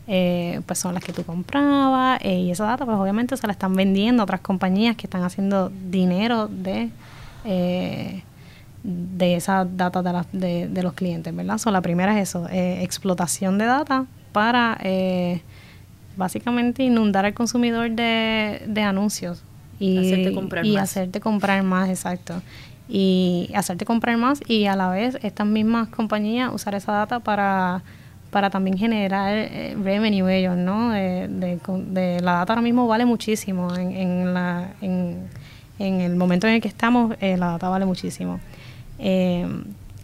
eh, 0.09 0.61
pues 0.67 0.81
son 0.81 0.95
las 0.95 1.05
que 1.05 1.13
tú 1.13 1.23
comprabas 1.23 2.19
eh, 2.23 2.41
y 2.41 2.51
esa 2.51 2.65
data 2.65 2.85
pues 2.85 2.99
obviamente 2.99 3.37
se 3.37 3.47
la 3.47 3.53
están 3.53 3.75
vendiendo 3.75 4.23
a 4.23 4.25
otras 4.25 4.41
compañías 4.41 4.97
que 4.97 5.07
están 5.07 5.23
haciendo 5.23 5.71
dinero 5.71 6.49
de 6.49 6.91
de 7.45 8.23
esa 9.37 9.65
data 9.65 10.03
de, 10.33 10.69
de, 10.69 10.83
los 10.83 10.93
clientes, 10.95 11.35
¿verdad? 11.35 11.59
So, 11.59 11.71
la 11.71 11.81
primera 11.81 12.19
es 12.19 12.29
eso, 12.31 12.47
explotación 12.51 13.59
de 13.59 13.67
data 13.67 14.07
para 14.33 14.79
eh, 14.83 15.43
básicamente 16.17 16.83
inundar 16.83 17.25
al 17.25 17.35
consumidor 17.35 17.91
de, 17.91 18.63
de 18.67 18.83
anuncios 18.83 19.45
y 19.79 19.99
hacerte 19.99 20.35
comprar 20.35 20.67
y 20.67 20.75
más. 20.75 20.83
hacerte 20.83 21.21
comprar 21.21 21.63
más, 21.63 21.89
exacto. 21.89 22.43
Y 22.89 23.51
hacerte 23.55 23.85
comprar 23.85 24.17
más 24.17 24.41
y 24.47 24.67
a 24.67 24.77
la 24.77 24.91
vez 24.91 25.19
estas 25.23 25.47
mismas 25.47 25.89
compañías 25.89 26.53
usar 26.53 26.75
esa 26.75 26.93
data 26.93 27.21
para 27.21 27.83
para 28.31 28.49
también 28.49 28.79
generar 28.79 29.35
eh, 29.37 29.77
revenue 29.83 30.27
ellos, 30.35 30.57
¿no? 30.57 30.91
De, 30.91 31.29
de, 31.29 32.21
la 32.23 32.33
data 32.33 32.55
ahora 32.55 32.63
mismo 32.63 32.87
vale 32.87 33.05
muchísimo 33.05 33.77
en, 33.77 33.93
en, 33.93 34.33
la, 34.33 34.71
en, 34.81 35.02
en 35.87 36.01
el 36.01 36.17
momento 36.17 36.47
en 36.47 36.55
el 36.55 36.61
que 36.61 36.69
estamos, 36.69 37.17
eh, 37.21 37.37
la 37.37 37.53
data 37.53 37.69
vale 37.69 37.85
muchísimo. 37.85 38.41
Eh, 38.99 39.47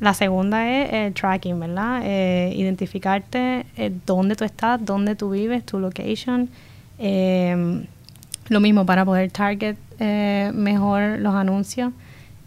la 0.00 0.14
segunda 0.14 0.68
es 0.68 0.92
el 0.92 1.14
tracking, 1.14 1.58
¿verdad? 1.58 2.02
Eh, 2.04 2.52
identificarte 2.54 3.66
eh, 3.76 3.92
dónde 4.06 4.36
tú 4.36 4.44
estás, 4.44 4.84
dónde 4.84 5.14
tú 5.14 5.30
vives, 5.30 5.64
tu 5.64 5.78
location. 5.78 6.48
Lo 8.48 8.60
mismo 8.60 8.86
para 8.86 9.04
poder 9.04 9.30
target 9.30 9.76
mejor 10.54 11.18
los 11.18 11.34
anuncios 11.34 11.92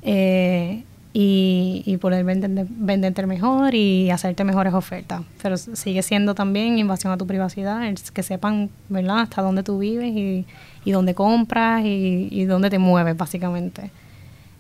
y, 0.04 0.84
y, 1.14 1.98
poder 1.98 2.24
vender, 2.24 2.66
venderte 2.70 3.26
mejor 3.28 3.76
y 3.76 4.10
hacerte 4.10 4.44
mejores 4.44 4.74
ofertas. 4.74 5.22
Pero 5.42 5.58
sigue 5.58 6.02
siendo 6.02 6.36
también 6.36 6.80
invasión 6.80 7.14
a 7.14 7.18
tu 7.18 7.28
privacidad, 7.28 7.82
que 8.14 8.24
sepan, 8.24 8.70
¿verdad?, 8.90 9.20
hasta 9.20 9.42
dónde 9.42 9.64
tú 9.64 9.78
vives 9.78 10.14
y, 10.16 10.46
y 10.84 10.92
dónde 10.92 11.14
compras 11.14 11.84
y, 11.86 12.46
dónde 12.46 12.70
te 12.70 12.80
mueves, 12.80 13.16
básicamente. 13.16 13.92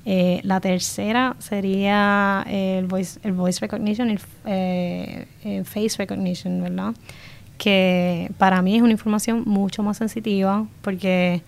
Eh, 0.05 0.41
la 0.43 0.59
tercera 0.59 1.35
sería 1.39 2.43
el 2.47 2.87
voice, 2.87 3.19
el 3.23 3.33
voice 3.33 3.59
recognition, 3.59 4.09
el, 4.09 4.19
eh, 4.45 5.63
face 5.65 5.95
recognition, 5.97 6.61
¿verdad? 6.61 6.93
Que 7.57 8.31
para 8.37 8.61
mí 8.61 8.75
es 8.75 8.81
una 8.81 8.91
información 8.91 9.43
mucho 9.45 9.83
más 9.83 9.97
sensitiva 9.97 10.65
porque, 10.81 11.41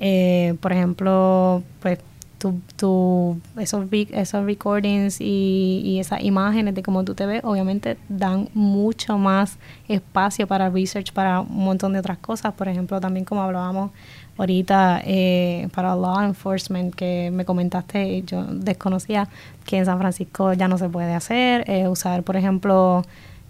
eh, 0.00 0.54
por 0.60 0.72
ejemplo, 0.72 1.62
pues 1.80 1.98
tu, 2.46 2.60
tu, 2.76 3.60
esos, 3.60 3.86
esos 3.90 4.44
recordings 4.44 5.20
y, 5.20 5.82
y, 5.84 6.00
esas 6.00 6.22
imágenes 6.22 6.74
de 6.74 6.82
cómo 6.82 7.04
tú 7.04 7.14
te 7.14 7.26
ves, 7.26 7.42
obviamente 7.44 7.96
dan 8.08 8.48
mucho 8.54 9.18
más 9.18 9.58
espacio 9.88 10.46
para 10.46 10.70
research, 10.70 11.12
para 11.12 11.40
un 11.40 11.64
montón 11.64 11.92
de 11.92 11.98
otras 11.98 12.18
cosas. 12.18 12.52
Por 12.54 12.68
ejemplo, 12.68 13.00
también 13.00 13.24
como 13.24 13.42
hablábamos 13.42 13.90
ahorita 14.38 15.00
eh, 15.04 15.68
para 15.74 15.94
law 15.96 16.22
enforcement 16.22 16.94
que 16.94 17.30
me 17.32 17.44
comentaste, 17.44 18.22
yo 18.22 18.44
desconocía 18.44 19.28
que 19.64 19.78
en 19.78 19.86
San 19.86 19.98
Francisco 19.98 20.52
ya 20.52 20.68
no 20.68 20.78
se 20.78 20.88
puede 20.88 21.14
hacer, 21.14 21.68
eh, 21.68 21.88
usar 21.88 22.22
por 22.22 22.36
ejemplo 22.36 23.02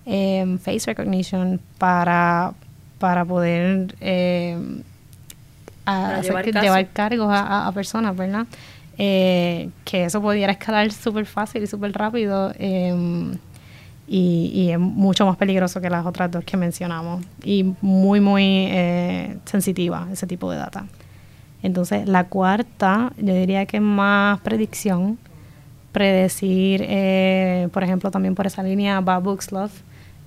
em, 0.04 0.58
face 0.58 0.86
recognition 0.86 1.60
para, 1.78 2.52
para 2.98 3.24
poder 3.24 3.94
em, 4.00 4.82
llevar, 6.22 6.88
cargos 6.88 7.28
a, 7.30 7.70
personas, 7.74 8.16
¿verdad? 8.16 8.46
Eh, 8.98 9.68
que 9.84 10.04
eso 10.04 10.22
pudiera 10.22 10.52
escalar 10.52 10.90
súper 10.90 11.26
fácil 11.26 11.62
y 11.62 11.66
súper 11.66 11.92
rápido. 11.92 12.52
Em, 12.58 13.36
y, 14.08 14.70
es 14.70 14.78
mucho 14.78 15.26
más 15.26 15.36
peligroso 15.36 15.80
que 15.80 15.90
las 15.90 16.06
otras 16.06 16.30
dos 16.30 16.44
que 16.44 16.56
mencionamos 16.56 17.24
y 17.42 17.64
muy, 17.80 18.20
muy 18.20 18.44
eh, 18.68 19.36
sensitiva 19.44 20.08
ese 20.12 20.26
tipo 20.26 20.50
de 20.50 20.58
data. 20.58 20.86
Entonces, 21.62 22.06
la 22.08 22.24
cuarta, 22.24 23.12
yo 23.18 23.34
diría 23.34 23.66
que 23.66 23.78
es 23.78 23.82
más 23.82 24.40
predicción, 24.40 25.18
predecir, 25.90 26.84
eh, 26.86 27.68
por 27.72 27.82
ejemplo, 27.82 28.10
también 28.10 28.34
por 28.34 28.46
esa 28.46 28.62
línea 28.62 29.00
Bad 29.00 29.22
Books 29.22 29.50
Love, 29.50 29.72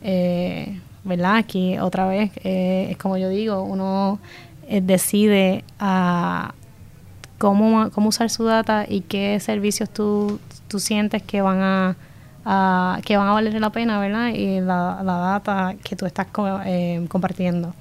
eh, 0.04 0.80
¿verdad? 1.04 1.38
Aquí 1.38 1.78
otra 1.78 2.08
vez, 2.08 2.32
es 2.44 2.98
como 2.98 3.18
yo 3.18 3.30
digo, 3.30 3.64
uno 3.64 4.20
decide 4.68 5.64
a 5.80 6.54
cómo, 7.40 7.90
cómo 7.90 8.10
usar 8.10 8.30
su 8.30 8.44
data 8.44 8.86
y 8.88 9.02
qué 9.02 9.40
servicios 9.40 9.90
tú, 9.90 10.40
tú 10.68 10.80
sientes 10.80 11.24
que 11.24 11.42
van 11.42 11.60
a 11.62 11.96
que 13.06 13.18
van 13.18 13.28
a 13.28 13.34
valer 13.34 13.60
la 13.60 13.70
pena, 13.72 14.00
¿verdad? 14.00 14.30
Y 14.30 14.60
la, 14.62 15.04
data 15.04 15.76
que 15.84 15.96
tú 15.96 16.06
estás 16.06 16.28
eh, 16.66 17.06
compartiendo. 17.08 17.74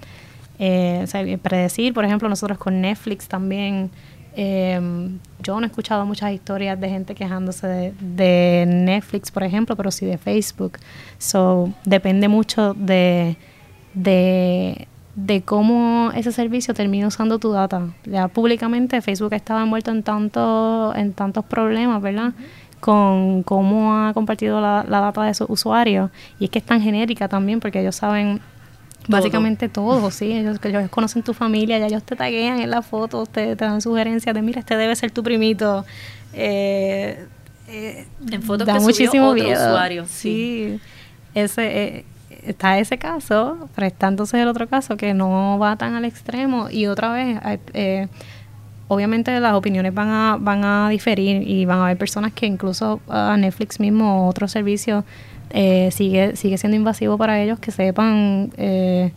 Eh, 0.58 1.38
predecir, 1.40 1.94
por 1.94 2.04
ejemplo, 2.04 2.28
nosotros 2.28 2.58
con 2.58 2.80
Netflix 2.80 3.28
también, 3.28 3.90
em, 4.34 5.18
yo 5.40 5.58
no 5.58 5.64
he 5.64 5.68
escuchado 5.68 6.04
muchas 6.04 6.32
historias 6.32 6.78
de 6.80 6.88
gente 6.88 7.14
quejándose 7.14 7.94
de, 8.00 8.64
Netflix, 8.66 9.30
por 9.30 9.44
ejemplo, 9.44 9.76
pero 9.76 9.90
sí 9.90 10.04
de 10.04 10.18
Facebook. 10.18 10.78
So, 11.18 11.72
depende 11.84 12.28
mucho 12.28 12.74
de, 12.74 13.36
de, 13.94 14.88
cómo 15.44 16.10
ese 16.14 16.32
servicio 16.32 16.74
termina 16.74 17.06
usando 17.06 17.38
tu 17.38 17.52
data. 17.52 17.88
Ya 18.04 18.28
públicamente 18.28 19.00
Facebook 19.02 19.32
estaba 19.34 19.62
envuelto 19.62 19.90
en, 19.90 20.02
tanto, 20.02 20.94
en 20.94 21.12
tantos 21.12 21.44
problemas, 21.44 22.00
¿verdad? 22.02 22.32
con 22.80 23.42
cómo 23.42 23.94
ha 23.94 24.14
compartido 24.14 24.60
la, 24.60 24.84
data 24.84 25.24
de 25.24 25.34
sus 25.34 25.48
usuarios. 25.50 26.10
Y 26.38 26.44
es 26.44 26.50
que 26.50 26.58
es 26.58 26.64
tan 26.64 26.80
genérica 26.80 27.28
también 27.28 27.60
porque 27.60 27.80
ellos 27.80 27.96
saben 27.96 28.40
básicamente 29.08 29.68
todo, 29.68 30.10
¿sí? 30.10 30.32
Ellos, 30.32 30.58
ellos 30.62 30.88
conocen 30.90 31.22
tu 31.22 31.34
familia, 31.34 31.78
ya 31.78 31.86
ellos 31.86 32.02
te 32.02 32.14
taguean 32.14 32.60
en 32.60 32.70
la 32.70 32.82
foto, 32.82 33.26
te, 33.26 33.56
te 33.56 33.64
dan 33.64 33.80
sugerencias 33.80 34.34
de, 34.34 34.42
mira, 34.42 34.60
este 34.60 34.76
debe 34.76 34.94
ser 34.96 35.10
tu 35.10 35.22
primito. 35.22 35.84
Eh, 36.34 37.26
eh, 37.68 38.06
en 38.30 38.42
fotos 38.42 38.66
da 38.66 38.74
que 38.74 38.80
muchísimo 38.80 39.28
otro 39.30 39.50
usuario. 39.50 40.04
Sí, 40.06 40.78
ese... 41.34 41.82
Eh, 41.84 42.04
está 42.44 42.78
ese 42.78 42.98
caso, 42.98 43.68
pero 43.74 43.86
está 43.86 44.08
entonces 44.08 44.40
el 44.40 44.48
otro 44.48 44.68
caso 44.68 44.96
que 44.96 45.14
no 45.14 45.58
va 45.58 45.76
tan 45.76 45.94
al 45.94 46.04
extremo 46.04 46.68
y 46.70 46.86
otra 46.86 47.12
vez 47.12 47.38
eh, 47.74 48.08
obviamente 48.88 49.38
las 49.40 49.54
opiniones 49.54 49.94
van 49.94 50.08
a, 50.08 50.36
van 50.40 50.64
a 50.64 50.88
diferir 50.88 51.46
y 51.46 51.64
van 51.64 51.78
a 51.78 51.84
haber 51.84 51.98
personas 51.98 52.32
que 52.32 52.46
incluso 52.46 53.00
a 53.08 53.36
Netflix 53.36 53.80
mismo 53.80 54.26
o 54.26 54.28
otros 54.28 54.50
servicios 54.50 55.04
eh, 55.50 55.90
sigue, 55.92 56.36
sigue 56.36 56.58
siendo 56.58 56.76
invasivo 56.76 57.16
para 57.16 57.40
ellos 57.40 57.58
que 57.58 57.70
sepan 57.70 58.50
eh, 58.56 59.12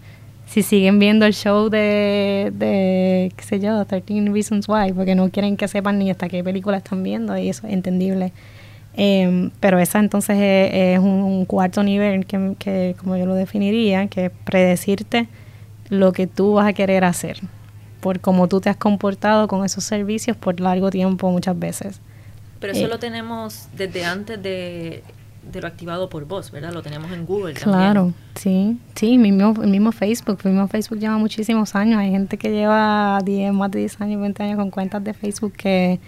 si 0.51 0.63
siguen 0.63 0.99
viendo 0.99 1.25
el 1.25 1.33
show 1.33 1.69
de, 1.69 2.51
de, 2.53 3.31
qué 3.37 3.43
sé 3.43 3.61
yo, 3.61 3.85
13 3.85 4.31
Reasons 4.33 4.67
Why, 4.67 4.91
porque 4.91 5.15
no 5.15 5.29
quieren 5.29 5.55
que 5.55 5.69
sepan 5.69 5.97
ni 5.97 6.11
hasta 6.11 6.27
qué 6.27 6.43
película 6.43 6.75
están 6.75 7.03
viendo 7.03 7.37
y 7.37 7.47
eso 7.47 7.67
es 7.67 7.73
entendible. 7.73 8.33
Em, 8.93 9.51
pero 9.59 9.79
esa 9.79 9.99
entonces 9.99 10.37
es, 10.39 10.99
un, 10.99 11.23
un, 11.23 11.45
cuarto 11.45 11.81
nivel 11.81 12.25
que, 12.25 12.55
que, 12.59 12.95
como 12.99 13.15
yo 13.15 13.25
lo 13.25 13.35
definiría, 13.35 14.07
que 14.07 14.25
es 14.25 14.31
predecirte 14.43 15.27
lo 15.89 16.11
que 16.11 16.27
tú 16.27 16.53
vas 16.53 16.67
a 16.67 16.73
querer 16.73 17.05
hacer 17.05 17.39
por 18.01 18.19
cómo 18.19 18.47
tú 18.47 18.59
te 18.59 18.69
has 18.69 18.77
comportado 18.77 19.47
con 19.47 19.63
esos 19.63 19.83
servicios 19.83 20.35
por 20.35 20.59
largo 20.59 20.89
tiempo 20.89 21.31
muchas 21.31 21.57
veces. 21.57 22.01
Pero 22.59 22.73
eso 22.73 22.85
eh, 22.85 22.89
lo 22.89 22.99
tenemos 22.99 23.67
desde 23.75 24.03
antes 24.03 24.41
de, 24.41 25.03
de 25.49 25.61
lo 25.61 25.67
activado 25.67 26.09
por 26.09 26.25
voz, 26.25 26.51
¿verdad? 26.51 26.73
Lo 26.73 26.81
tenemos 26.81 27.11
en 27.11 27.25
Google 27.25 27.53
claro, 27.53 28.13
sí, 28.35 28.77
sí, 28.95 29.17
mismo, 29.17 29.53
el 29.61 29.69
mismo 29.69 29.91
Facebook, 29.91 30.39
el 30.43 30.51
mismo 30.51 30.67
Facebook 30.67 30.99
lleva 30.99 31.17
muchísimos 31.17 31.75
años, 31.75 31.99
hay 31.99 32.11
gente 32.11 32.37
que 32.37 32.51
lleva 32.51 33.19
10, 33.23 33.53
más 33.53 33.71
de 33.71 33.79
10 33.79 34.01
años, 34.01 34.21
20 34.21 34.43
años 34.43 34.57
con 34.57 34.69
cuentas 34.69 35.03
de 35.03 35.13
Facebook 35.13 35.53
que, 35.53 35.99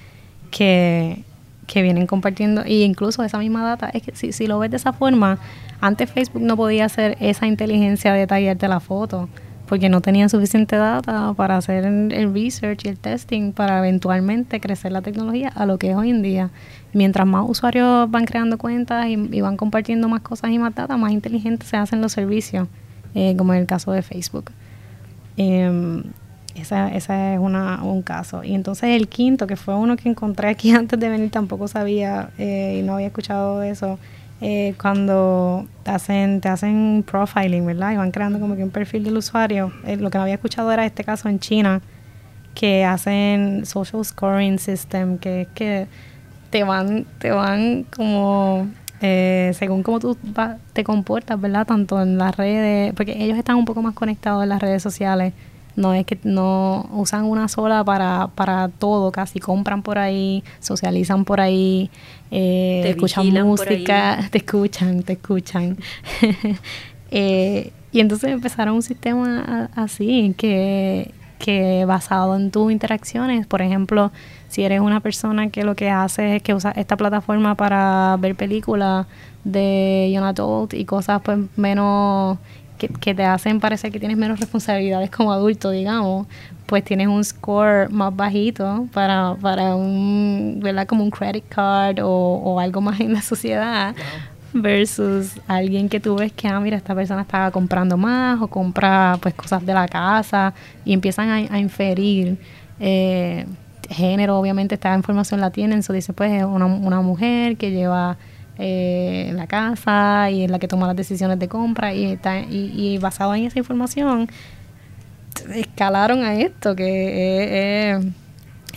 que, 0.52 1.24
que 1.68 1.82
vienen 1.82 2.08
compartiendo, 2.08 2.64
y 2.66 2.84
incluso 2.84 3.24
esa 3.24 3.38
misma 3.38 3.64
data, 3.64 3.90
es 3.90 4.04
que 4.04 4.16
si, 4.16 4.32
si 4.32 4.48
lo 4.48 4.60
ves 4.60 4.72
de 4.72 4.78
esa 4.78 4.94
forma, 4.94 5.40
antes 5.82 6.10
Facebook 6.10 6.42
no 6.42 6.56
podía 6.56 6.86
hacer 6.86 7.18
esa 7.20 7.48
inteligencia 7.48 8.14
de 8.14 8.28
tallarte 8.28 8.68
la 8.68 8.80
foto, 8.80 9.30
porque 9.68 9.90
no 9.90 10.02
tenían 10.02 10.30
suficiente 10.30 10.76
data 10.76 11.34
para 11.36 11.58
hacer 11.58 11.86
el 11.86 12.34
research 12.34 12.86
y 12.86 12.90
el 12.90 12.98
testing 12.98 13.54
para 13.54 13.80
eventualmente 13.80 14.60
crecer 14.60 14.92
la 14.92 15.02
tecnología 15.02 15.50
a 15.50 15.66
lo 15.66 15.78
que 15.78 15.92
es 15.92 15.96
hoy 15.96 16.10
en 16.10 16.22
día. 16.22 16.52
Mientras 16.94 17.26
más 17.26 17.46
usuarios 17.48 18.10
van 18.12 18.26
creando 18.26 18.58
cuentas 18.58 19.08
y, 19.08 19.42
van 19.42 19.58
compartiendo 19.58 20.08
más 20.10 20.22
cosas 20.22 20.52
y 20.52 20.60
más 20.60 20.76
data, 20.76 20.96
más 20.98 21.12
inteligentes 21.12 21.70
se 21.70 21.78
hacen 21.78 22.02
los 22.02 22.12
servicios, 22.12 22.68
eh, 23.16 23.36
como 23.38 23.54
en 23.54 23.62
el 23.62 23.66
caso 23.66 23.92
de 23.92 24.02
Facebook. 24.02 24.52
Eh, 25.38 26.04
ese 26.56 26.96
es 26.96 27.40
una, 27.40 27.84
un 27.84 28.02
caso. 28.02 28.44
Y 28.44 28.54
entonces 28.54 28.90
el 28.90 29.08
quinto, 29.08 29.48
que 29.48 29.56
fue 29.56 29.76
uno 29.76 29.96
que 29.98 30.10
encontré 30.10 30.50
aquí 30.50 30.72
antes 30.76 31.00
de 31.00 31.10
venir, 31.10 31.32
tampoco 31.32 31.68
sabía 31.68 32.30
eh, 32.38 32.80
y 32.80 32.84
no 32.84 32.96
había 32.96 33.08
escuchado 33.08 33.64
eso, 33.64 34.00
eh, 34.42 34.76
cuando 34.82 35.68
te 35.84 35.92
hacen, 35.92 36.42
te 36.42 36.50
hacen 36.50 37.06
profiling, 37.10 37.66
¿verdad? 37.66 37.94
Y 37.94 37.98
van 37.98 38.12
creando 38.12 38.40
como 38.40 38.56
que 38.56 38.64
un 38.64 38.72
perfil 38.72 39.04
del 39.04 39.18
usuario. 39.18 39.72
Eh, 39.86 39.96
lo 39.96 40.10
que 40.10 40.18
no 40.18 40.24
había 40.24 40.36
escuchado 40.36 40.72
era 40.72 40.86
este 40.86 41.04
caso 41.04 41.30
en 41.30 41.40
China, 41.40 41.82
que 42.54 42.84
hacen 42.84 43.66
social 43.66 44.04
scoring 44.04 44.60
system, 44.60 45.18
que 45.18 45.44
es 45.44 45.48
que 45.56 45.88
te 46.50 46.64
van, 46.64 47.06
te 47.20 47.32
van 47.32 47.84
como 47.96 48.68
eh, 49.02 49.52
según 49.54 49.82
cómo 49.82 50.00
tú 50.00 50.18
te 50.74 50.84
comportas, 50.84 51.40
¿verdad? 51.40 51.66
Tanto 51.66 52.02
en 52.02 52.18
las 52.18 52.36
redes, 52.36 52.94
porque 52.94 53.24
ellos 53.24 53.38
están 53.38 53.56
un 53.56 53.66
poco 53.66 53.82
más 53.82 53.94
conectados 53.94 54.44
en 54.44 54.50
las 54.50 54.62
redes 54.62 54.84
sociales 54.84 55.34
no 55.76 55.94
es 55.94 56.06
que 56.06 56.18
no 56.24 56.90
usan 56.94 57.26
una 57.26 57.48
sola 57.48 57.84
para, 57.84 58.30
para 58.36 58.70
todo, 58.70 59.12
casi 59.12 59.40
compran 59.40 59.82
por 59.82 59.98
ahí, 59.98 60.44
socializan 60.60 61.26
por 61.26 61.42
ahí, 61.42 61.90
eh, 62.32 62.84
escuchan 62.88 63.32
música, 63.46 64.28
te 64.32 64.40
escuchan, 64.40 65.04
te 65.04 65.14
escuchan. 65.14 65.78
Eh, 67.16 67.72
y 67.92 68.00
entonces 68.00 68.32
empezaron 68.32 68.74
un 68.74 68.82
sistema 68.82 69.70
así, 69.76 70.34
que, 70.36 71.12
que 71.38 71.86
basado 71.86 72.36
en 72.36 72.50
tus 72.50 72.72
interacciones, 72.72 73.46
por 73.46 73.62
ejemplo, 73.62 74.12
si 74.48 74.64
eres 74.64 74.82
una 74.82 75.00
persona 75.00 75.50
que 75.50 75.64
lo 75.64 75.76
que 75.76 75.92
hace 75.92 76.38
es 76.38 76.42
que 76.42 76.56
usa 76.56 76.72
esta 76.72 76.98
plataforma 76.98 77.54
para 77.54 78.18
ver 78.20 78.36
películas 78.36 79.06
de 79.44 80.10
young 80.12 80.26
adult 80.26 80.74
y 80.74 80.86
cosas 80.86 81.22
pues 81.24 81.38
menos 81.56 82.38
que, 82.90 83.14
te 83.14 83.24
hacen 83.24 83.60
parecer 83.60 83.92
que 83.92 84.00
tienes 84.00 84.18
menos 84.18 84.40
responsabilidades 84.40 85.10
como 85.10 85.32
adulto, 85.32 85.72
digamos, 85.72 86.28
pues 86.66 86.84
tienes 86.84 87.08
un 87.08 87.24
score 87.24 87.90
más 87.90 88.16
bajito 88.16 88.88
para, 88.94 89.36
para 89.42 89.76
un, 89.76 90.60
¿verdad? 90.62 90.88
Como 90.88 91.04
un 91.04 91.12
credit 91.12 91.44
card 91.50 92.00
o, 92.02 92.60
algo 92.60 92.82
más 92.82 93.00
en 93.00 93.14
la 93.14 93.22
sociedad. 93.22 93.96
versus 94.56 95.32
alguien 95.48 95.90
que 95.90 96.00
tú 96.00 96.16
ves 96.16 96.32
que, 96.32 96.48
ah, 96.48 96.60
mira, 96.60 96.78
esta 96.78 96.94
persona 96.94 97.24
estaba 97.24 97.50
comprando 97.50 97.98
más 97.98 98.40
o 98.40 98.48
compra 98.48 99.18
pues 99.20 99.34
cosas 99.34 99.66
de 99.66 99.74
la 99.74 99.88
casa 99.88 100.54
y 100.86 100.94
empiezan 100.94 101.50
a, 101.52 101.60
inferir 101.60 102.38
eh, 102.80 103.48
género, 103.90 104.38
obviamente 104.38 104.76
esta 104.76 104.96
información 104.96 105.42
la 105.42 105.50
tienen, 105.50 105.80
eso 105.80 105.92
dice 105.92 106.14
pues 106.14 106.32
es 106.32 106.44
una, 106.44 106.68
una 106.68 107.02
mujer 107.02 107.58
que 107.58 107.72
lleva 107.72 108.18
eh, 108.60 109.26
en 109.30 109.38
la 109.38 109.48
casa 109.48 110.30
y 110.30 110.44
en 110.44 110.52
la 110.52 110.60
que 110.60 110.68
toma 110.68 110.86
las 110.86 110.96
decisiones 110.96 111.40
de 111.40 111.48
compra 111.48 111.94
y, 111.94 112.06
está, 112.06 112.40
y, 112.42 113.00
basado 113.00 113.34
en 113.34 113.46
esa 113.46 113.58
información 113.58 114.30
escalaron 115.56 116.24
a 116.24 116.36
esto 116.36 116.76
que 116.76 117.98
es, 117.98 118.06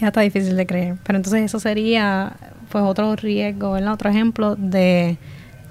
hasta 0.02 0.22
difícil 0.22 0.56
de 0.56 0.66
creer. 0.66 0.96
Pero 1.04 1.18
entonces 1.18 1.42
eso 1.42 1.60
sería 1.60 2.32
pues 2.70 2.84
otro 2.84 3.14
riesgo, 3.16 3.72
otro 3.72 4.08
ejemplo 4.08 4.56
de, 4.56 5.18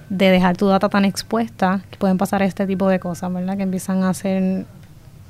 de 0.09 0.29
dejar 0.29 0.55
tu 0.55 0.67
data 0.67 0.87
tan 0.87 1.03
expuesta 1.03 1.81
que 1.89 1.97
pueden 1.97 2.19
pasar 2.19 2.43
este 2.43 2.67
tipo 2.67 2.87
de 2.87 2.99
cosas, 2.99 3.33
¿verdad? 3.33 3.57
Que 3.57 3.63
empiezan 3.63 4.03
a 4.03 4.09
hacer, 4.09 4.65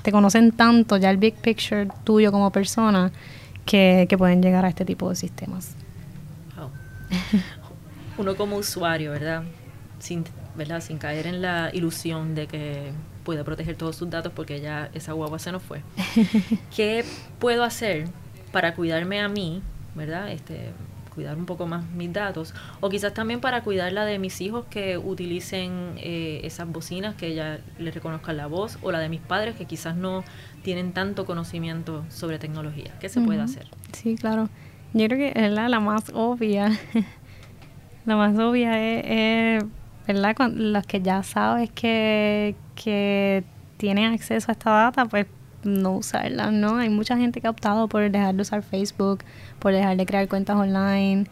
te 0.02 0.12
conocen 0.12 0.52
tanto 0.52 0.98
ya 0.98 1.10
el 1.12 1.18
big 1.18 1.36
picture 1.36 1.88
tuyo 2.04 2.30
como 2.32 2.52
persona 2.52 3.12
que, 3.66 4.06
que 4.10 4.18
pueden 4.18 4.42
llegar 4.42 4.66
a 4.66 4.68
este 4.68 4.84
tipo 4.84 5.10
de 5.10 5.16
sistemas. 5.16 5.76
uno 8.18 8.36
como 8.36 8.58
usuario, 8.58 9.12
¿verdad? 9.12 9.44
Sin, 10.00 10.24
¿verdad? 10.56 10.82
Sin 10.82 10.98
caer 10.98 11.28
en 11.28 11.42
la 11.42 11.70
ilusión 11.74 12.36
de 12.36 12.48
que 12.48 12.92
puede 13.24 13.44
proteger 13.44 13.76
todos 13.76 13.96
sus 13.96 14.10
datos 14.10 14.32
porque 14.36 14.62
ya 14.62 14.90
esa 14.94 15.14
guagua 15.14 15.40
se 15.40 15.52
nos 15.52 15.64
fue. 15.64 15.82
¿Qué 16.76 17.04
puedo 17.40 17.64
hacer 17.64 18.08
para 18.52 18.74
cuidarme 18.76 19.20
a 19.20 19.28
mí, 19.28 19.62
¿verdad? 19.96 20.32
Este, 20.32 20.72
cuidar 21.16 21.38
un 21.38 21.46
poco 21.46 21.66
más 21.66 21.86
mis 21.92 22.12
datos 22.12 22.54
o 22.82 22.90
quizás 22.90 23.14
también 23.14 23.40
para 23.40 23.64
cuidar 23.64 23.92
la 23.94 24.06
de 24.06 24.20
mis 24.20 24.42
hijos 24.42 24.66
que 24.70 24.98
utilicen 24.98 25.94
eh, 25.98 26.42
esas 26.44 26.68
bocinas 26.68 27.16
que 27.16 27.34
ya 27.34 27.60
les 27.80 27.96
reconozcan 27.96 28.38
la 28.38 28.48
voz 28.48 28.78
o 28.82 28.92
la 28.92 29.00
de 29.00 29.10
mis 29.10 29.22
padres 29.22 29.56
que 29.56 29.66
quizás 29.66 29.96
no 29.96 30.24
tienen 30.62 30.92
tanto 30.92 31.26
conocimiento 31.26 32.06
sobre 32.10 32.38
tecnología. 32.38 32.94
¿Qué 33.00 33.10
se 33.10 33.22
puede 33.22 33.42
hacer? 33.42 33.68
Sí, 33.94 34.16
claro. 34.16 34.50
Yo 34.94 35.08
creo 35.08 35.18
que 35.18 35.46
es 35.46 35.52
la, 35.52 35.68
la 35.70 35.80
más 35.80 36.12
obvia 36.14 36.72
lo 38.06 38.18
más 38.18 38.38
obvia 38.38 38.80
es, 38.80 39.64
¿verdad? 40.08 40.36
los 40.54 40.86
que 40.86 41.02
ya 41.02 41.24
sabes 41.24 41.72
que, 41.72 42.56
que 42.76 43.44
tienen 43.78 44.14
acceso 44.14 44.52
a 44.52 44.54
esta 44.54 44.72
data, 44.72 45.06
pues 45.06 45.28
no 45.64 45.94
usarla, 45.94 46.52
¿no? 46.52 46.78
Hay 46.78 46.90
mucha 46.90 47.18
gente 47.18 47.42
que 47.42 47.48
ha 47.48 47.50
optado 47.50 47.88
por 47.88 48.10
dejar 48.10 48.36
de 48.36 48.42
usar 48.42 48.62
Facebook, 48.62 49.24
por 49.60 49.74
dejar 49.74 49.98
de 49.98 50.06
crear 50.06 50.28
cuentas 50.28 50.56
online 50.56 51.26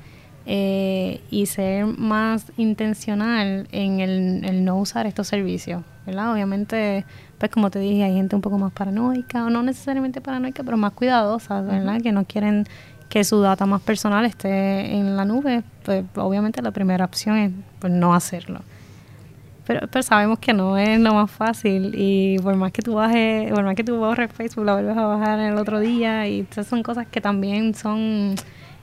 eh, 0.46 1.22
y 1.30 1.46
ser 1.46 1.86
más 1.86 2.52
intencional 2.58 3.68
en 3.72 4.00
el, 4.00 4.66
no 4.66 4.78
usar 4.78 5.06
estos 5.06 5.28
servicios, 5.28 5.84
¿verdad? 6.06 6.34
Obviamente, 6.34 7.06
pues 7.38 7.52
como 7.52 7.70
te 7.70 7.80
dije, 7.80 8.04
hay 8.04 8.16
gente 8.16 8.36
un 8.36 8.42
poco 8.42 8.58
más 8.58 8.74
paranoica, 8.74 9.46
o 9.46 9.50
no 9.50 9.64
necesariamente 9.64 10.20
paranoica, 10.20 10.64
pero 10.64 10.78
más 10.78 10.94
cuidadosa, 10.94 11.62
¿verdad? 11.62 12.02
Que 12.02 12.12
no 12.12 12.26
quieren 12.26 12.66
que 13.14 13.24
su 13.24 13.40
data 13.42 13.68
más 13.68 13.80
personal 13.80 14.26
esté 14.26 14.96
en 14.96 15.16
la 15.16 15.24
nube, 15.24 15.62
pues 15.86 16.04
obviamente 16.16 16.64
la 16.64 16.72
primera 16.72 17.06
opción 17.06 17.38
es 17.38 17.52
pues, 17.78 17.94
no 17.94 18.16
hacerlo. 18.16 18.62
Pero, 19.68 19.82
pero 19.88 20.02
sabemos 20.02 20.40
que 20.40 20.52
no 20.52 20.80
es 20.80 21.00
lo 21.00 21.14
más 21.14 21.30
fácil 21.30 21.94
y 21.96 22.40
por 22.40 22.56
más 22.56 22.72
que 22.72 22.82
tú 22.82 22.96
bajes, 22.96 23.52
por 23.52 23.64
más 23.66 23.76
que 23.76 23.84
tú 23.84 23.98
borres 23.98 24.32
Facebook, 24.34 24.66
la 24.66 24.74
vuelves 24.74 24.98
a 24.98 25.06
bajar 25.06 25.40
el 25.42 25.60
otro 25.60 25.80
día 25.80 26.28
y 26.28 26.48
esas 26.50 26.66
son 26.66 26.82
cosas 26.82 27.06
que 27.06 27.22
también 27.22 27.76
son 27.76 28.34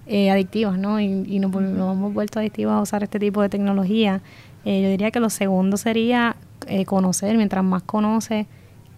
eh, 0.06 0.30
adictivas, 0.30 0.78
¿no? 0.78 1.00
Y, 1.00 1.24
y 1.26 1.40
nos, 1.40 1.52
hemos 1.52 2.14
vuelto 2.14 2.38
adictivos 2.38 2.74
a 2.74 2.80
usar 2.82 3.02
este 3.02 3.18
tipo 3.18 3.42
de 3.42 3.48
tecnología. 3.48 4.20
Eh, 4.64 4.80
yo 4.80 4.90
diría 4.90 5.10
que 5.10 5.18
lo 5.18 5.30
segundo 5.30 5.76
sería 5.76 6.36
eh, 6.68 6.84
conocer, 6.84 7.36
mientras 7.36 7.64
más 7.64 7.82
conoces 7.82 8.46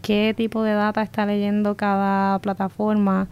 qué 0.02 0.34
tipo 0.36 0.62
de 0.62 0.74
data 0.74 1.00
está 1.00 1.24
leyendo 1.24 1.74
cada 1.74 2.38
plataforma, 2.40 3.28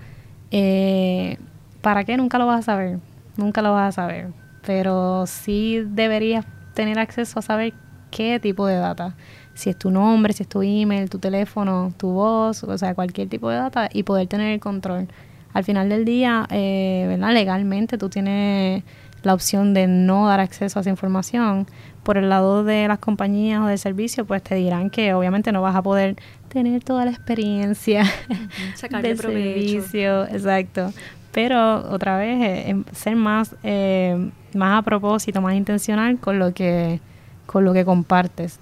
¿Para 1.81 2.05
qué? 2.05 2.17
Nunca 2.17 2.39
lo 2.39 2.47
vas 2.47 2.61
a 2.61 2.63
saber. 2.63 2.99
Nunca 3.37 3.63
lo 3.63 3.73
vas 3.73 3.97
a 3.97 4.03
saber. 4.03 4.29
Pero 4.67 5.27
sí 5.27 5.83
deberías 5.87 6.45
tener 6.75 6.99
acceso 6.99 7.39
a 7.39 7.43
saber 7.43 7.73
qué 8.11 8.39
tipo 8.41 8.67
de 8.67 8.77
data. 8.77 9.15
Si 9.55 9.71
es 9.71 9.77
tu 9.77 9.91
nombre, 9.91 10.33
si 10.33 10.43
es 10.43 10.49
tu 10.49 10.63
email, 10.63 11.09
tu 11.09 11.19
teléfono, 11.19 11.93
tu 11.97 12.09
voz, 12.09 12.63
o 12.65 12.79
sea, 12.79 12.95
cualquier 12.95 13.29
tipo 13.29 13.49
de 13.51 13.57
data 13.57 13.89
y 13.93 14.03
poder 14.03 14.27
tener 14.27 14.53
el 14.53 14.61
control. 14.61 15.09
Al 15.53 15.65
final 15.65 15.89
del 15.89 16.05
día, 16.05 16.47
eh, 16.51 17.07
¿verdad? 17.09 17.33
Legalmente 17.33 17.99
tú 17.99 18.09
tienes 18.09 18.85
la 19.23 19.35
opción 19.35 19.75
de 19.75 19.87
no 19.87 20.29
dar 20.29 20.41
acceso 20.41 20.79
a 20.79 20.83
esa 20.83 20.91
información. 20.91 21.67
Por 22.03 22.17
el 22.17 22.29
lado 22.29 22.65
de 22.65 22.89
las 22.89 22.99
compañías 22.99 23.61
o 23.61 23.67
de 23.67 23.77
servicio, 23.77 24.25
pues 24.25 24.43
te 24.43 24.55
dirán 24.55 24.91
que 24.91 25.13
obviamente 25.13 25.53
no 25.53 25.61
vas 25.61 25.77
a 25.77 25.83
poder 25.83 26.17
tener 26.49 26.83
toda 26.83 27.05
la 27.05 27.11
experiencia 27.11 28.05
del 29.03 29.19
servicio. 29.19 30.27
Exacto 30.29 30.93
pero 31.33 31.91
otra 31.91 32.19
vez 32.19 32.41
eh, 32.43 32.71
em, 32.71 32.85
ser 32.93 33.17
más 33.17 33.55
eh, 33.63 34.31
más 34.55 34.81
a 34.81 34.83
propósito 34.83 35.41
más 35.41 35.55
intencional 35.55 36.19
con 36.19 36.39
lo 36.39 36.53
que 36.53 37.01
con 37.47 37.65
lo 37.65 37.73
que 37.73 37.85
compartes. 37.85 38.59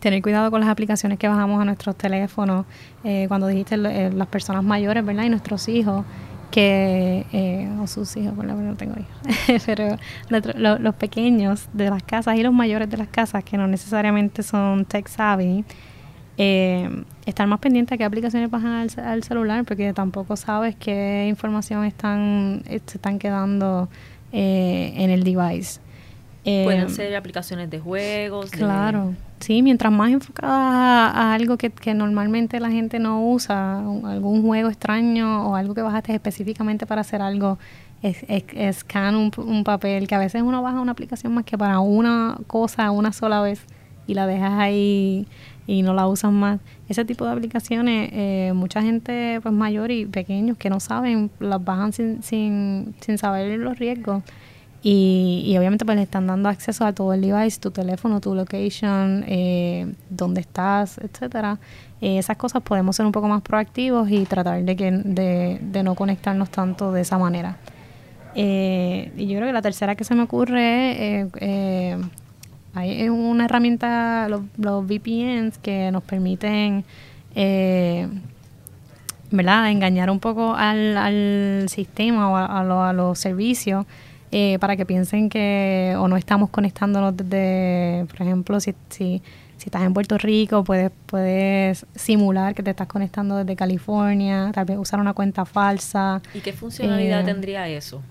Tener 0.00 0.20
cuidado 0.20 0.50
con 0.50 0.60
las 0.60 0.68
aplicaciones 0.68 1.18
que 1.18 1.28
bajamos 1.28 1.60
a 1.60 1.64
nuestros 1.64 1.96
teléfonos 1.96 2.66
eh, 3.04 3.24
cuando 3.28 3.46
dijiste 3.46 3.76
las 3.78 4.28
personas 4.28 4.62
mayores 4.62 5.04
verdad 5.04 5.24
y 5.24 5.30
nuestros 5.30 5.68
hijos 5.68 6.04
que 6.50 7.66
o 7.80 7.86
sus 7.86 8.16
hijos 8.16 8.34
por 8.34 8.44
no 8.44 8.76
tengo 8.76 8.94
hijos. 8.98 9.62
Pero 9.66 9.96
los 10.28 10.94
pequeños 10.96 11.68
de 11.72 11.90
las 11.90 12.02
casas 12.02 12.36
y 12.36 12.42
los 12.42 12.52
mayores 12.52 12.90
de 12.90 12.98
las 12.98 13.08
casas 13.08 13.42
que 13.44 13.56
no 13.56 13.66
necesariamente 13.66 14.42
son 14.42 14.84
tech 14.84 15.08
savvy 15.08 15.64
eh, 16.36 17.04
estar 17.26 17.46
más 17.46 17.60
pendiente 17.60 17.94
a 17.94 17.98
qué 17.98 18.04
aplicaciones 18.04 18.50
bajan 18.50 18.88
al, 18.96 19.22
celular, 19.22 19.64
porque 19.64 19.92
tampoco 19.92 20.36
sabes 20.36 20.74
qué 20.76 21.26
información 21.28 21.84
están, 21.84 22.62
se 22.66 22.98
están 22.98 23.18
quedando 23.18 23.88
eh, 24.32 24.92
en 24.96 25.10
el 25.10 25.22
device. 25.22 25.80
Pueden 26.44 26.90
ser 26.90 27.16
aplicaciones 27.16 27.70
de 27.70 27.80
juegos. 27.80 28.50
Claro, 28.50 29.14
sí, 29.40 29.62
mientras 29.62 29.90
más 29.90 30.10
enfocada 30.10 31.08
a, 31.08 31.32
algo 31.32 31.56
que, 31.56 31.72
normalmente 31.94 32.60
la 32.60 32.70
gente 32.70 32.98
no 32.98 33.26
usa, 33.26 33.78
algún 33.78 34.42
juego 34.42 34.68
extraño 34.68 35.48
o 35.48 35.54
algo 35.54 35.74
que 35.74 35.80
bajaste 35.80 36.14
específicamente 36.14 36.84
para 36.84 37.00
hacer 37.00 37.22
algo, 37.22 37.58
es, 38.02 38.18
es, 38.28 38.84
un, 38.94 39.32
un, 39.38 39.64
papel 39.64 40.06
que 40.06 40.14
a 40.14 40.18
veces 40.18 40.42
uno 40.42 40.60
baja 40.60 40.80
una 40.80 40.92
aplicación 40.92 41.32
más 41.32 41.44
que 41.44 41.56
para 41.56 41.78
una 41.78 42.36
cosa 42.46 42.90
una 42.90 43.12
sola 43.14 43.40
vez 43.40 43.64
y 44.06 44.12
la 44.12 44.26
dejas 44.26 44.52
ahí 44.58 45.26
y 45.66 45.82
no 45.82 45.94
la 45.94 46.06
usan 46.06 46.34
más. 46.34 46.60
Ese 46.88 47.04
tipo 47.04 47.24
de 47.24 47.32
aplicaciones, 47.32 48.10
eh, 48.12 48.52
mucha 48.54 48.82
gente 48.82 49.40
pues 49.42 49.54
mayor 49.54 49.90
y 49.90 50.06
pequeños 50.06 50.56
que 50.56 50.70
no 50.70 50.80
saben, 50.80 51.30
las 51.40 51.64
bajan 51.64 51.92
sin, 51.92 52.22
sin, 52.22 52.94
sin 53.00 53.18
saber 53.18 53.58
los 53.58 53.78
riesgos. 53.78 54.22
Y, 54.82 55.42
y, 55.46 55.56
obviamente 55.56 55.86
pues 55.86 55.96
le 55.96 56.02
están 56.02 56.26
dando 56.26 56.50
acceso 56.50 56.84
a 56.84 56.92
todo 56.92 57.14
el 57.14 57.22
device, 57.22 57.58
tu 57.58 57.70
teléfono, 57.70 58.20
tu 58.20 58.34
location, 58.34 59.24
eh, 59.26 59.90
dónde 60.10 60.42
estás, 60.42 60.98
etcétera. 60.98 61.58
Eh, 62.02 62.18
esas 62.18 62.36
cosas 62.36 62.62
podemos 62.62 62.94
ser 62.94 63.06
un 63.06 63.12
poco 63.12 63.26
más 63.26 63.40
proactivos 63.40 64.10
y 64.10 64.26
tratar 64.26 64.62
de, 64.62 64.76
que, 64.76 64.90
de, 64.90 65.58
de 65.62 65.82
no 65.82 65.94
conectarnos 65.94 66.50
tanto 66.50 66.92
de 66.92 67.00
esa 67.00 67.16
manera. 67.16 67.56
Eh, 68.34 69.12
y 69.16 69.26
yo 69.26 69.36
creo 69.36 69.48
que 69.48 69.52
la 69.52 69.62
tercera 69.62 69.94
que 69.94 70.04
se 70.04 70.14
me 70.14 70.22
ocurre 70.22 71.20
es 71.20 71.28
eh, 71.40 71.96
hay 72.74 73.08
una 73.08 73.44
herramienta, 73.44 74.28
los, 74.28 74.42
VPNs, 74.86 75.58
que 75.58 75.90
nos 75.92 76.02
permiten, 76.02 76.84
eh, 77.34 78.08
¿verdad?, 79.30 79.70
engañar 79.70 80.10
un 80.10 80.20
poco 80.20 80.54
al, 80.54 80.96
al 80.96 81.66
sistema 81.68 82.30
o 82.30 82.82
a, 82.82 82.92
los 82.92 83.18
servicios 83.18 83.86
eh, 84.32 84.58
para 84.58 84.76
que 84.76 84.84
piensen 84.84 85.28
que 85.28 85.94
o 85.98 86.08
no 86.08 86.16
estamos 86.16 86.50
conectándonos 86.50 87.16
desde, 87.16 88.06
por 88.06 88.22
ejemplo, 88.22 88.58
si, 88.58 88.74
si, 88.90 89.22
si 89.56 89.66
estás 89.66 89.82
en 89.82 89.94
Puerto 89.94 90.18
Rico, 90.18 90.64
puedes, 90.64 90.90
puedes 91.06 91.86
simular 91.94 92.56
que 92.56 92.64
te 92.64 92.70
estás 92.70 92.88
conectando 92.88 93.36
desde 93.36 93.54
California, 93.54 94.50
tal 94.52 94.64
vez 94.64 94.78
usar 94.78 94.98
una 94.98 95.14
cuenta 95.14 95.44
falsa. 95.44 96.20
¿Y 96.34 96.40
qué 96.40 96.52
funcionalidad 96.52 97.20
eh, 97.20 97.24
tendría 97.24 97.68
eso? 97.68 98.02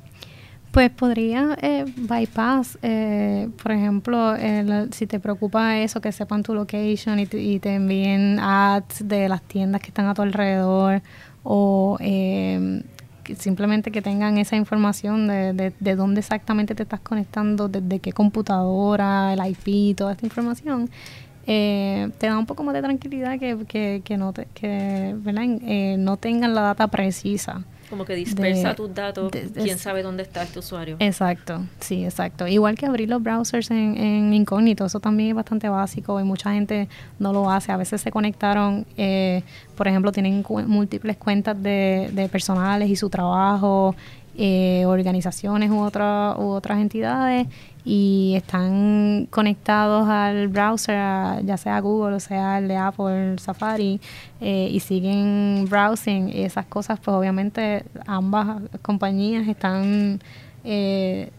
Pues 0.74 0.90
podría 0.90 1.56
eh, 1.62 1.86
bypass, 1.96 2.80
eh, 2.82 3.48
por 3.62 3.74
ejemplo, 3.74 4.34
si 4.90 5.06
te 5.06 5.20
preocupa 5.20 5.78
eso, 5.78 6.02
que 6.02 6.12
sepan 6.12 6.42
tu 6.42 6.56
location 6.56 7.20
y 7.20 7.28
te, 7.28 7.76
envíen 7.76 8.40
ads 8.40 9.08
de 9.08 9.30
las 9.30 9.44
tiendas 9.44 9.82
que 9.82 9.90
están 9.90 10.08
a 10.08 10.16
tu 10.16 10.24
alrededor 10.24 11.04
o 11.44 11.98
eh, 12.00 12.82
simplemente 13.38 13.92
que 13.92 14.02
tengan 14.02 14.40
esa 14.40 14.56
información 14.56 15.28
de, 15.28 15.54
de, 15.54 15.74
de, 15.80 15.96
dónde 15.96 16.22
exactamente 16.22 16.74
te 16.74 16.82
estás 16.82 17.02
conectando, 17.02 17.68
desde 17.68 18.00
qué 18.00 18.12
computadora, 18.12 19.32
el 19.32 19.46
IP, 19.46 19.96
toda 19.96 20.14
esta 20.14 20.26
información. 20.26 20.90
Eh, 21.46 22.10
te 22.18 22.26
da 22.26 22.38
un 22.40 22.48
poco 22.48 22.64
más 22.64 22.74
de 22.74 22.82
tranquilidad 22.82 23.38
que, 23.38 23.58
que, 23.68 24.02
que 24.04 24.18
no, 24.18 24.34
te, 24.34 24.48
que, 24.56 25.16
eh, 25.16 25.96
no 26.00 26.18
tengan 26.18 26.56
la 26.56 26.62
data 26.62 26.88
precisa. 26.88 27.64
Como 27.94 28.06
que 28.06 28.16
dispersa 28.16 28.74
tus 28.74 28.92
datos, 28.92 29.32
quién 29.54 29.78
sabe 29.78 30.02
dónde 30.02 30.24
está 30.24 30.42
este 30.42 30.58
usuario. 30.58 30.96
Exacto, 30.98 31.62
sí, 31.80 32.04
exacto. 32.04 32.48
Igual 32.48 32.74
que 32.76 32.88
abrir 32.88 33.08
los 33.08 33.22
browsers 33.22 33.70
en, 33.70 33.96
en 33.96 34.34
incógnito, 34.34 34.84
eso 34.84 35.00
también 35.00 35.30
es 35.30 35.36
bastante 35.36 35.70
básico 35.70 36.20
y 36.20 36.24
mucha 36.24 36.54
gente 36.54 36.90
no 37.20 37.32
lo 37.34 37.52
hace. 37.52 37.72
A 37.72 37.78
veces 37.78 38.02
se 38.02 38.10
conectaron, 38.10 38.88
eh, 38.98 39.44
por 39.78 39.88
ejemplo, 39.88 40.12
tienen 40.12 40.44
múltiples 40.66 41.18
cuentas 41.18 41.62
de, 41.62 42.10
de 42.14 42.28
personales 42.30 42.90
y 42.90 42.96
su 42.96 43.12
trabajo, 43.12 43.96
eh, 44.36 44.84
organizaciones 44.88 45.70
u, 45.70 45.80
otra, 45.80 46.36
u 46.38 46.50
otras 46.50 46.80
entidades 46.80 47.48
y 47.86 48.34
están 48.36 49.28
conectados 49.30 50.08
al 50.10 50.48
browser, 50.48 51.44
ya 51.46 51.58
sea 51.58 51.80
Google 51.82 52.16
o 52.16 52.20
sea 52.20 52.58
el 52.58 52.68
de 52.68 52.78
Apple, 52.78 53.38
Safari, 53.38 54.00
eh, 54.42 54.70
y 54.72 54.80
siguen 54.80 55.68
browsing. 55.70 56.30
Esas 56.30 56.66
cosas, 56.66 57.00
pues 57.00 57.16
obviamente 57.16 57.86
ambas 58.08 58.62
compañías 58.82 59.48
están 59.48 60.20
eh, 60.64 61.30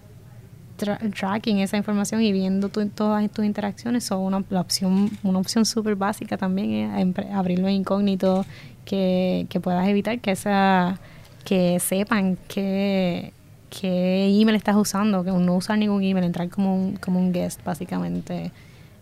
tracking 0.76 1.58
esa 1.58 1.76
información 1.76 2.22
y 2.22 2.30
viendo 2.30 2.68
todas 2.68 3.28
tus 3.30 3.44
interacciones. 3.44 4.04
Son 4.04 4.20
una, 4.20 4.44
la 4.50 4.60
opción, 4.60 5.10
una 5.22 5.38
opción 5.38 5.64
súper 5.64 5.96
básica 5.96 6.36
también 6.36 6.94
es 6.94 7.32
abrirlo 7.32 7.68
en 7.68 7.74
incógnito, 7.74 8.44
que, 8.84 9.46
que 9.48 9.60
puedas 9.60 9.88
evitar 9.88 10.20
que 10.20 10.30
esa 10.30 11.00
que 11.44 11.78
sepan 11.80 12.38
que 12.48 13.32
qué 13.80 14.28
email 14.40 14.56
estás 14.56 14.76
usando, 14.76 15.24
que 15.24 15.30
no 15.30 15.56
usar 15.56 15.78
ningún 15.78 16.02
email, 16.02 16.24
entrar 16.24 16.48
como 16.48 16.76
un, 16.76 16.96
como 16.96 17.18
un 17.18 17.32
guest, 17.32 17.62
básicamente, 17.64 18.52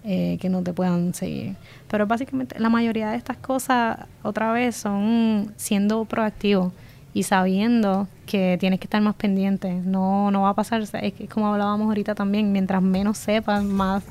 eh, 0.05 0.39
que 0.41 0.49
no 0.49 0.63
te 0.63 0.73
puedan 0.73 1.15
seguir. 1.15 1.57
Pero 1.89 2.07
básicamente 2.07 2.59
la 2.59 2.69
mayoría 2.69 3.11
de 3.11 3.17
estas 3.17 3.37
cosas, 3.37 3.99
otra 4.23 4.53
vez, 4.53 4.77
son 4.77 5.53
siendo 5.57 6.05
proactivo 6.05 6.73
y 7.15 7.25
sabiendo 7.25 8.09
que 8.27 8.57
tienes 8.59 8.81
que 8.81 8.87
estar 8.87 9.03
más 9.03 9.15
pendiente. 9.15 9.73
No, 9.73 10.31
no 10.31 10.43
va 10.43 10.51
a 10.51 10.55
pasar, 10.55 10.81
es 10.81 11.13
que 11.13 11.29
como 11.29 11.49
hablábamos 11.49 11.89
ahorita 11.89 12.15
también, 12.15 12.53
mientras 12.53 12.83
menos 12.83 13.19
sepas, 13.19 13.63
más, 13.63 14.03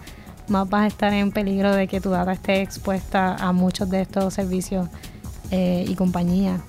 más 0.48 0.70
vas 0.70 0.84
a 0.84 0.88
estar 0.88 1.14
en 1.14 1.32
peligro 1.32 1.74
de 1.74 1.88
que 1.88 2.00
tu 2.00 2.12
data 2.12 2.32
esté 2.34 2.62
expuesta 2.62 3.36
a 3.36 3.52
muchos 3.52 3.90
de 3.90 4.02
estos 4.02 4.34
servicios 4.34 4.88
eh, 5.50 5.86
y 5.88 5.96
compañías. 5.96 6.62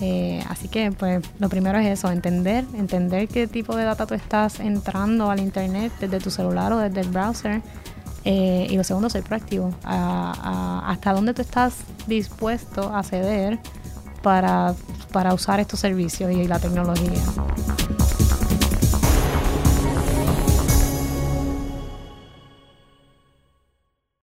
Eh, 0.00 0.42
así 0.48 0.68
que, 0.68 0.92
pues, 0.92 1.22
lo 1.38 1.48
primero 1.48 1.78
es 1.78 1.86
eso, 1.86 2.10
entender, 2.10 2.64
entender 2.74 3.28
qué 3.28 3.46
tipo 3.46 3.76
de 3.76 3.84
data 3.84 4.06
tú 4.06 4.14
estás 4.14 4.60
entrando 4.60 5.30
al 5.30 5.40
internet 5.40 5.92
desde 6.00 6.18
tu 6.18 6.30
celular 6.30 6.72
o 6.72 6.78
desde 6.78 7.00
el 7.00 7.08
browser. 7.08 7.60
Eh, 8.24 8.66
y 8.68 8.76
lo 8.76 8.84
segundo, 8.84 9.08
ser 9.10 9.22
proactivo. 9.22 9.72
hasta 9.84 11.12
dónde 11.12 11.34
tú 11.34 11.42
estás 11.42 11.76
dispuesto 12.06 12.94
a 12.94 13.02
ceder 13.02 13.58
para, 14.22 14.74
para 15.12 15.34
usar 15.34 15.60
estos 15.60 15.80
servicios 15.80 16.30
y 16.30 16.46
la 16.46 16.58
tecnología. 16.58 17.20